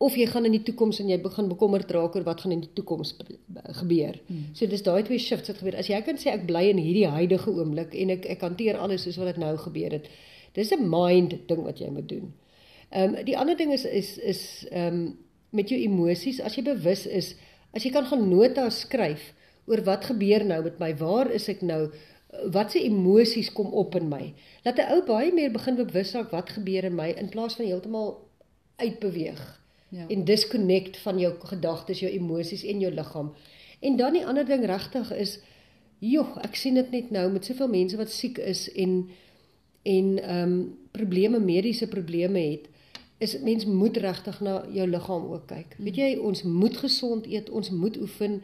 of 0.02 0.16
jy 0.18 0.26
gaan 0.32 0.48
in 0.50 0.56
die 0.56 0.64
toekoms 0.66 1.00
en 1.02 1.10
jy 1.12 1.20
begin 1.22 1.50
bekommerd 1.52 1.92
raak 1.94 2.16
oor 2.18 2.26
wat 2.26 2.42
gaan 2.42 2.56
in 2.56 2.64
die 2.64 2.72
toekoms 2.74 3.14
gebeur. 3.78 4.18
Hmm. 4.28 4.48
So 4.58 4.66
dis 4.70 4.82
daai 4.86 5.04
twee 5.06 5.22
shifts 5.22 5.52
wat 5.52 5.62
gebeur. 5.62 5.78
As 5.78 5.92
jy 5.92 6.00
kan 6.06 6.18
sê 6.18 6.32
ek 6.34 6.48
bly 6.50 6.64
in 6.72 6.82
hierdie 6.82 7.10
huidige 7.14 7.54
oomblik 7.54 7.94
en 7.94 8.16
ek 8.18 8.26
ek 8.34 8.46
hanteer 8.48 8.80
alles 8.82 9.06
soos 9.06 9.20
wat 9.22 9.36
dit 9.36 9.42
nou 9.44 9.54
gebeur 9.62 9.94
het. 10.00 10.10
Dis 10.58 10.74
'n 10.74 10.90
mind 10.90 11.38
ding 11.48 11.62
wat 11.64 11.80
jy 11.80 11.92
moet 11.94 12.10
doen. 12.10 12.34
Ehm 12.90 13.16
um, 13.16 13.26
die 13.26 13.38
ander 13.38 13.58
ding 13.58 13.72
is 13.74 13.86
is 13.86 14.18
is 14.18 14.42
ehm 14.72 14.88
um, 14.88 15.18
met 15.52 15.70
jou 15.72 15.80
emosies, 15.80 16.40
as 16.42 16.56
jy 16.58 16.64
bewus 16.66 17.06
is, 17.06 17.36
as 17.76 17.86
jy 17.86 17.92
kan 17.94 18.08
gaan 18.10 18.28
notas 18.30 18.84
skryf 18.86 19.32
oor 19.70 19.84
wat 19.88 20.10
gebeur 20.10 20.46
nou 20.48 20.62
met 20.66 20.80
my, 20.82 20.92
waar 21.00 21.32
is 21.32 21.48
ek 21.52 21.62
nou? 21.62 21.86
Wat 22.52 22.72
se 22.72 22.80
emosies 22.88 23.52
kom 23.52 23.74
op 23.76 23.96
in 24.00 24.08
my? 24.10 24.34
Laat 24.66 24.80
'n 24.80 24.92
ou 24.96 25.02
baie 25.06 25.34
meer 25.36 25.52
begin 25.52 25.76
bewus 25.76 26.14
raak 26.16 26.32
wat 26.32 26.56
gebeur 26.56 26.84
in 26.88 26.96
my 26.96 27.10
in 27.12 27.30
plaas 27.30 27.56
van 27.56 27.66
heeltemal 27.66 28.28
uitbeweeg 28.80 29.62
ja. 29.90 30.08
en 30.08 30.26
disconnect 30.26 30.98
van 30.98 31.20
jou 31.20 31.34
gedagtes, 31.40 32.00
jou 32.00 32.12
emosies 32.12 32.64
en 32.64 32.80
jou 32.80 32.94
liggaam. 32.94 33.34
En 33.80 33.98
dan 33.98 34.14
die 34.14 34.26
ander 34.26 34.46
ding 34.46 34.66
regtig 34.66 35.12
is, 35.12 35.40
joh, 36.00 36.38
ek 36.44 36.56
sien 36.56 36.78
dit 36.80 36.92
net 36.92 37.12
nou 37.12 37.28
met 37.32 37.46
soveel 37.46 37.68
mense 37.68 37.98
wat 37.98 38.10
siek 38.10 38.38
is 38.38 38.70
en 38.74 39.10
en 39.82 40.18
ehm 40.22 40.52
um, 40.52 40.78
probleme, 40.92 41.40
mediese 41.40 41.88
probleme 41.88 42.40
het, 42.40 42.68
is 43.22 43.38
mens 43.46 43.66
moet 43.70 43.98
regtig 44.02 44.40
na 44.42 44.56
jou 44.74 44.88
liggaam 44.90 45.28
ook 45.32 45.46
kyk. 45.48 45.76
Mm. 45.78 45.86
Weet 45.86 46.00
jy, 46.02 46.10
ons 46.18 46.44
moet 46.44 46.78
gesond 46.78 47.28
eet, 47.30 47.50
ons 47.50 47.70
moet 47.70 47.98
oefen. 48.02 48.42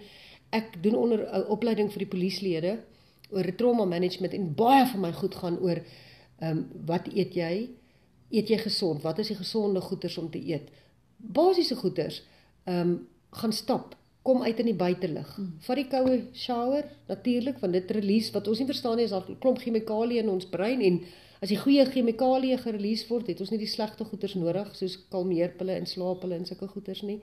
Ek 0.53 0.77
doen 0.83 0.95
onder 0.95 1.25
'n 1.25 1.49
opleiding 1.51 1.91
vir 1.91 2.05
die 2.05 2.13
polisielede 2.13 2.77
oor 3.29 3.55
trauma 3.55 3.85
management 3.85 4.33
en 4.33 4.53
baie 4.55 4.85
van 4.85 4.99
my 4.99 5.11
goed 5.11 5.35
gaan 5.35 5.59
oor 5.59 5.81
ehm 6.39 6.57
um, 6.57 6.67
wat 6.85 7.07
eet 7.13 7.33
jy? 7.33 7.69
Eet 8.29 8.49
jy 8.49 8.57
gesond? 8.57 9.01
Wat 9.01 9.19
is 9.19 9.27
die 9.27 9.35
gesonde 9.35 9.81
goeders 9.81 10.17
om 10.17 10.29
te 10.29 10.39
eet? 10.39 10.69
basiese 11.17 11.75
goeders. 11.75 12.23
Ehm 12.63 12.79
um, 12.79 13.07
gaan 13.29 13.53
stap, 13.53 13.95
kom 14.21 14.43
uit 14.43 14.59
in 14.59 14.65
die 14.65 14.75
buitelug. 14.75 15.35
Hmm. 15.35 15.55
Vat 15.59 15.75
die 15.75 15.87
koue 15.87 16.21
shower 16.33 16.85
natuurlik 17.07 17.59
want 17.59 17.73
dit 17.73 17.91
release 17.91 18.31
wat 18.31 18.47
ons 18.47 18.59
nie 18.59 18.67
verstaan 18.67 18.95
nie 18.97 19.05
is 19.05 19.11
daar 19.11 19.27
klomp 19.39 19.59
chemikalieë 19.59 20.23
in 20.23 20.29
ons 20.31 20.47
brein 20.49 20.81
en 20.81 21.01
as 21.41 21.49
die 21.49 21.59
goeie 21.59 21.85
chemikalieë 21.85 22.57
gerelease 22.63 23.07
word, 23.09 23.27
het 23.27 23.41
ons 23.41 23.51
nie 23.53 23.61
die 23.61 23.69
slegte 23.69 24.05
goeders 24.05 24.33
nodig 24.35 24.71
soos 24.75 24.97
kalmeerpille 25.11 25.75
en 25.77 25.85
slaappille 25.85 26.35
en 26.35 26.45
sulke 26.45 26.67
goeders 26.67 27.01
nie. 27.01 27.21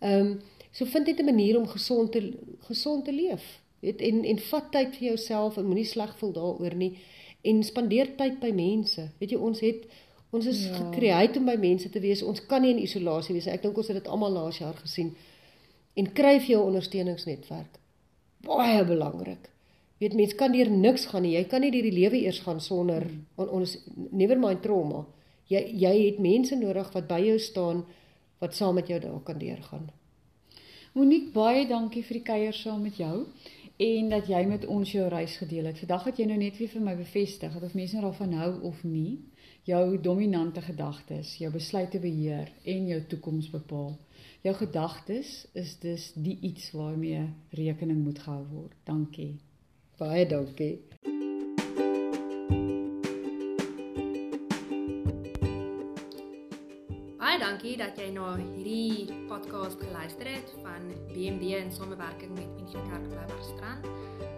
Ehm 0.00 0.26
um, 0.26 0.40
so 0.72 0.86
vind 0.86 1.06
net 1.06 1.18
'n 1.18 1.24
manier 1.24 1.58
om 1.58 1.66
gesond 1.66 2.12
te 2.12 2.32
gesond 2.68 3.04
te 3.04 3.12
leef. 3.12 3.60
Weet 3.80 4.00
en 4.00 4.24
en 4.24 4.38
vat 4.38 4.70
tyd 4.72 4.96
vir 4.96 5.08
jouself 5.08 5.56
en 5.56 5.66
moenie 5.66 5.84
sleg 5.84 6.16
voel 6.18 6.32
daaroor 6.32 6.74
nie 6.74 6.98
en 7.42 7.62
spandeer 7.64 8.16
tyd 8.16 8.40
by 8.40 8.52
mense. 8.52 9.08
Weet 9.18 9.30
jy 9.30 9.38
ons 9.38 9.60
het 9.60 9.84
Ons 10.30 10.46
is 10.46 10.66
ja. 10.66 10.76
gekreëer 10.76 11.36
om 11.40 11.48
by 11.50 11.56
mense 11.58 11.90
te 11.90 12.00
wees. 12.02 12.22
Ons 12.22 12.42
kan 12.46 12.62
nie 12.62 12.70
in 12.70 12.82
isolasie 12.84 13.34
wees 13.34 13.48
nie. 13.48 13.54
Ek 13.56 13.64
dink 13.64 13.78
ons 13.82 13.88
het 13.90 13.98
dit 13.98 14.10
almal 14.10 14.36
laas 14.36 14.60
jaar 14.62 14.76
gesien. 14.78 15.10
En 15.98 16.06
kry 16.14 16.36
vir 16.38 16.52
jou 16.54 16.60
ondersteuningsnetwerk. 16.68 17.80
Baie 18.46 18.84
belangrik. 18.86 19.50
Weet 20.00 20.16
mense 20.16 20.36
kan 20.36 20.52
deur 20.52 20.70
niks 20.72 21.06
gaan 21.10 21.26
nie. 21.26 21.34
Jy 21.36 21.44
kan 21.50 21.60
nie 21.60 21.72
deur 21.74 21.84
die 21.84 21.96
lewe 21.96 22.20
eers 22.24 22.40
gaan 22.40 22.60
sonder 22.64 23.04
on, 23.36 23.48
ons 23.60 23.76
never 24.10 24.38
mind 24.40 24.62
trauma. 24.64 25.04
Jy 25.50 25.60
jy 25.82 25.94
het 26.06 26.20
mense 26.24 26.56
nodig 26.56 26.92
wat 26.94 27.08
by 27.10 27.18
jou 27.26 27.38
staan 27.38 27.82
wat 28.40 28.56
saam 28.56 28.78
met 28.80 28.88
jou 28.88 29.00
daar 29.00 29.20
kan 29.24 29.38
deurgaan. 29.38 29.90
Monique, 30.96 31.32
baie 31.34 31.66
dankie 31.68 32.02
vir 32.02 32.16
die 32.18 32.26
kuier 32.26 32.56
saam 32.56 32.80
met 32.82 32.96
jou 32.96 33.26
en 33.80 34.08
dat 34.12 34.28
jy 34.28 34.40
met 34.48 34.64
ons 34.66 34.92
jou 34.92 35.04
reis 35.08 35.36
gedeel 35.40 35.68
het. 35.68 35.78
Vandag 35.84 36.08
het 36.08 36.18
jy 36.20 36.26
nou 36.28 36.38
net 36.40 36.56
weer 36.58 36.72
vir 36.72 36.84
my 36.84 36.96
bevestig 36.96 37.52
dat 37.52 37.68
of 37.68 37.76
mense 37.76 37.96
nou 37.96 38.08
daarvan 38.08 38.32
hou 38.40 38.50
of 38.72 38.80
nie 38.84 39.18
jou 39.68 40.00
dominante 40.00 40.64
gedagtes, 40.64 41.36
jou 41.38 41.52
besluite 41.52 42.00
beheer 42.00 42.48
en 42.64 42.88
jou 42.88 43.02
toekoms 43.12 43.50
bepaal. 43.52 43.98
Jou 44.42 44.56
gedagtes 44.56 45.44
is 45.52 45.76
dus 45.84 46.10
die 46.16 46.38
iets 46.40 46.72
waarmee 46.72 47.28
rekening 47.60 48.00
moet 48.04 48.18
gehou 48.24 48.44
word. 48.48 48.76
Dankie. 48.88 49.34
Baie 50.00 50.26
dankie. 50.26 50.88
Baie 57.20 57.38
dankie 57.38 57.76
dat 57.76 58.00
jy 58.00 58.08
na 58.14 58.30
hierdie 58.40 59.12
podcast 59.28 59.76
geluister 59.84 60.24
het 60.32 60.54
van 60.62 60.88
BMD 61.12 61.52
in 61.58 61.68
samewerking 61.68 62.32
met 62.32 62.48
Unie 62.62 62.80
Kerk 62.88 63.04
Blywerstrand. 63.10 63.84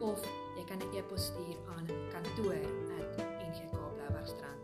of 0.01 0.21
jy 0.57 0.65
kan 0.71 0.79
'n 0.79 0.83
e-pos 0.97 1.23
stuur 1.29 1.57
aan 1.77 1.87
kantoor@ngkbloubergstrand.co.za 2.15 4.56